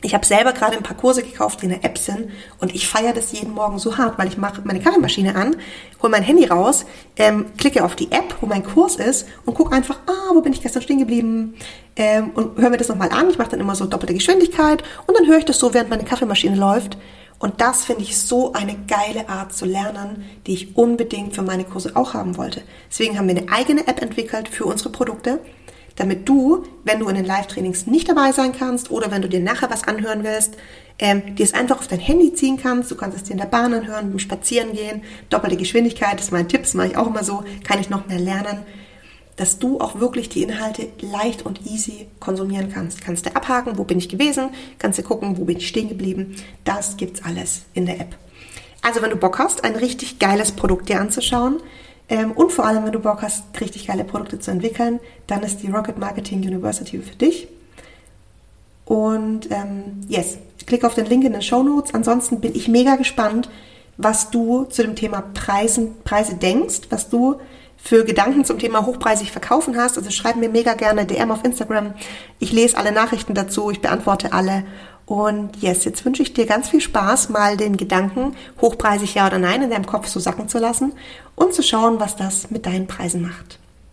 Ich 0.00 0.14
habe 0.14 0.24
selber 0.24 0.52
gerade 0.52 0.76
ein 0.76 0.84
paar 0.84 0.96
Kurse 0.96 1.24
gekauft, 1.24 1.60
die 1.60 1.66
eine 1.66 1.82
App 1.82 1.98
sind 1.98 2.30
und 2.60 2.72
ich 2.72 2.86
feiere 2.86 3.12
das 3.12 3.32
jeden 3.32 3.52
Morgen 3.52 3.80
so 3.80 3.98
hart, 3.98 4.16
weil 4.16 4.28
ich 4.28 4.38
mache 4.38 4.60
meine 4.62 4.78
Kaffeemaschine 4.78 5.34
an, 5.34 5.56
hole 6.00 6.12
mein 6.12 6.22
Handy 6.22 6.44
raus, 6.44 6.86
ähm, 7.16 7.46
klicke 7.56 7.84
auf 7.84 7.96
die 7.96 8.12
App, 8.12 8.36
wo 8.40 8.46
mein 8.46 8.62
Kurs 8.62 8.94
ist 8.94 9.26
und 9.44 9.54
gucke 9.54 9.74
einfach, 9.74 9.98
ah, 10.06 10.34
wo 10.34 10.40
bin 10.40 10.52
ich 10.52 10.62
gestern 10.62 10.82
stehen 10.82 11.00
geblieben 11.00 11.56
ähm, 11.96 12.30
und 12.30 12.58
höre 12.58 12.70
mir 12.70 12.76
das 12.76 12.88
nochmal 12.88 13.10
an. 13.10 13.28
Ich 13.28 13.38
mache 13.38 13.50
dann 13.50 13.60
immer 13.60 13.74
so 13.74 13.86
doppelte 13.86 14.14
Geschwindigkeit 14.14 14.84
und 15.08 15.18
dann 15.18 15.26
höre 15.26 15.38
ich 15.38 15.46
das 15.46 15.58
so, 15.58 15.74
während 15.74 15.90
meine 15.90 16.04
Kaffeemaschine 16.04 16.54
läuft. 16.54 16.96
Und 17.40 17.60
das 17.60 17.84
finde 17.84 18.02
ich 18.02 18.18
so 18.18 18.52
eine 18.52 18.76
geile 18.86 19.28
Art 19.28 19.52
zu 19.52 19.64
lernen, 19.64 20.24
die 20.46 20.54
ich 20.54 20.76
unbedingt 20.76 21.34
für 21.34 21.42
meine 21.42 21.64
Kurse 21.64 21.92
auch 21.94 22.14
haben 22.14 22.36
wollte. 22.36 22.62
Deswegen 22.88 23.18
haben 23.18 23.28
wir 23.28 23.36
eine 23.36 23.50
eigene 23.50 23.86
App 23.86 24.00
entwickelt 24.00 24.48
für 24.48 24.64
unsere 24.64 24.90
Produkte 24.90 25.40
damit 25.98 26.28
du, 26.28 26.64
wenn 26.84 27.00
du 27.00 27.08
in 27.08 27.16
den 27.16 27.24
Live-Trainings 27.24 27.86
nicht 27.86 28.08
dabei 28.08 28.30
sein 28.30 28.52
kannst 28.56 28.90
oder 28.90 29.10
wenn 29.10 29.22
du 29.22 29.28
dir 29.28 29.40
nachher 29.40 29.68
was 29.68 29.82
anhören 29.84 30.22
willst, 30.22 30.56
ähm, 31.00 31.34
dir 31.34 31.44
es 31.44 31.54
einfach 31.54 31.78
auf 31.78 31.88
dein 31.88 31.98
Handy 31.98 32.32
ziehen 32.34 32.56
kannst. 32.56 32.90
Du 32.90 32.96
kannst 32.96 33.16
es 33.16 33.24
dir 33.24 33.32
in 33.32 33.38
der 33.38 33.46
Bahn 33.46 33.74
anhören, 33.74 34.10
beim 34.10 34.18
Spazieren 34.18 34.72
gehen, 34.72 35.02
doppelte 35.28 35.56
Geschwindigkeit, 35.56 36.14
das 36.14 36.26
ist 36.26 36.32
mein 36.32 36.48
Tipp, 36.48 36.62
das 36.62 36.74
mache 36.74 36.88
ich 36.88 36.96
auch 36.96 37.08
immer 37.08 37.24
so, 37.24 37.42
kann 37.64 37.80
ich 37.80 37.90
noch 37.90 38.06
mehr 38.06 38.20
lernen, 38.20 38.60
dass 39.34 39.58
du 39.58 39.80
auch 39.80 39.98
wirklich 39.98 40.28
die 40.28 40.42
Inhalte 40.42 40.88
leicht 41.00 41.44
und 41.44 41.66
easy 41.66 42.06
konsumieren 42.20 42.72
kannst. 42.72 43.00
Kannst 43.00 43.26
du 43.26 43.34
abhaken, 43.34 43.76
wo 43.76 43.84
bin 43.84 43.98
ich 43.98 44.08
gewesen, 44.08 44.50
kannst 44.78 44.98
du 44.98 45.02
gucken, 45.02 45.36
wo 45.36 45.44
bin 45.44 45.56
ich 45.56 45.68
stehen 45.68 45.88
geblieben. 45.88 46.36
Das 46.64 46.96
gibt's 46.96 47.24
alles 47.24 47.62
in 47.74 47.86
der 47.86 48.00
App. 48.00 48.16
Also 48.82 49.02
wenn 49.02 49.10
du 49.10 49.16
Bock 49.16 49.38
hast, 49.38 49.64
ein 49.64 49.74
richtig 49.74 50.18
geiles 50.20 50.52
Produkt 50.52 50.88
dir 50.88 51.00
anzuschauen, 51.00 51.60
ähm, 52.08 52.32
und 52.32 52.52
vor 52.52 52.64
allem, 52.64 52.84
wenn 52.84 52.92
du 52.92 53.00
Bock 53.00 53.22
hast, 53.22 53.44
richtig 53.60 53.86
geile 53.86 54.04
Produkte 54.04 54.38
zu 54.38 54.50
entwickeln, 54.50 55.00
dann 55.26 55.42
ist 55.42 55.62
die 55.62 55.70
Rocket 55.70 55.98
Marketing 55.98 56.40
University 56.40 56.98
für 56.98 57.16
dich. 57.16 57.48
Und 58.84 59.50
ähm, 59.50 60.00
yes, 60.08 60.38
klick 60.66 60.84
auf 60.84 60.94
den 60.94 61.06
Link 61.06 61.24
in 61.24 61.32
den 61.32 61.42
Show 61.42 61.62
Notes. 61.62 61.92
Ansonsten 61.92 62.40
bin 62.40 62.54
ich 62.54 62.68
mega 62.68 62.96
gespannt, 62.96 63.50
was 63.98 64.30
du 64.30 64.64
zu 64.64 64.82
dem 64.82 64.96
Thema 64.96 65.22
Preisen, 65.34 65.96
Preise 66.04 66.36
denkst, 66.36 66.82
was 66.88 67.10
du 67.10 67.36
für 67.76 68.04
Gedanken 68.04 68.44
zum 68.44 68.58
Thema 68.58 68.86
hochpreisig 68.86 69.30
verkaufen 69.30 69.76
hast. 69.76 69.98
Also 69.98 70.10
schreib 70.10 70.36
mir 70.36 70.48
mega 70.48 70.74
gerne 70.74 71.06
DM 71.06 71.30
auf 71.30 71.44
Instagram. 71.44 71.94
Ich 72.38 72.52
lese 72.52 72.76
alle 72.76 72.92
Nachrichten 72.92 73.34
dazu, 73.34 73.70
ich 73.70 73.80
beantworte 73.80 74.32
alle 74.32 74.64
und 75.08 75.62
yes, 75.62 75.86
jetzt 75.86 76.04
wünsche 76.04 76.22
ich 76.22 76.34
dir 76.34 76.44
ganz 76.44 76.68
viel 76.68 76.82
Spaß, 76.82 77.30
mal 77.30 77.56
den 77.56 77.78
Gedanken, 77.78 78.36
hochpreisig 78.60 79.14
ja 79.14 79.26
oder 79.26 79.38
nein, 79.38 79.62
in 79.62 79.70
deinem 79.70 79.86
Kopf 79.86 80.06
so 80.06 80.20
sacken 80.20 80.48
zu 80.48 80.58
lassen 80.58 80.92
und 81.34 81.54
zu 81.54 81.62
schauen, 81.62 81.98
was 81.98 82.14
das 82.14 82.50
mit 82.50 82.66
deinen 82.66 82.86
Preisen 82.86 83.22
macht. 83.22 83.57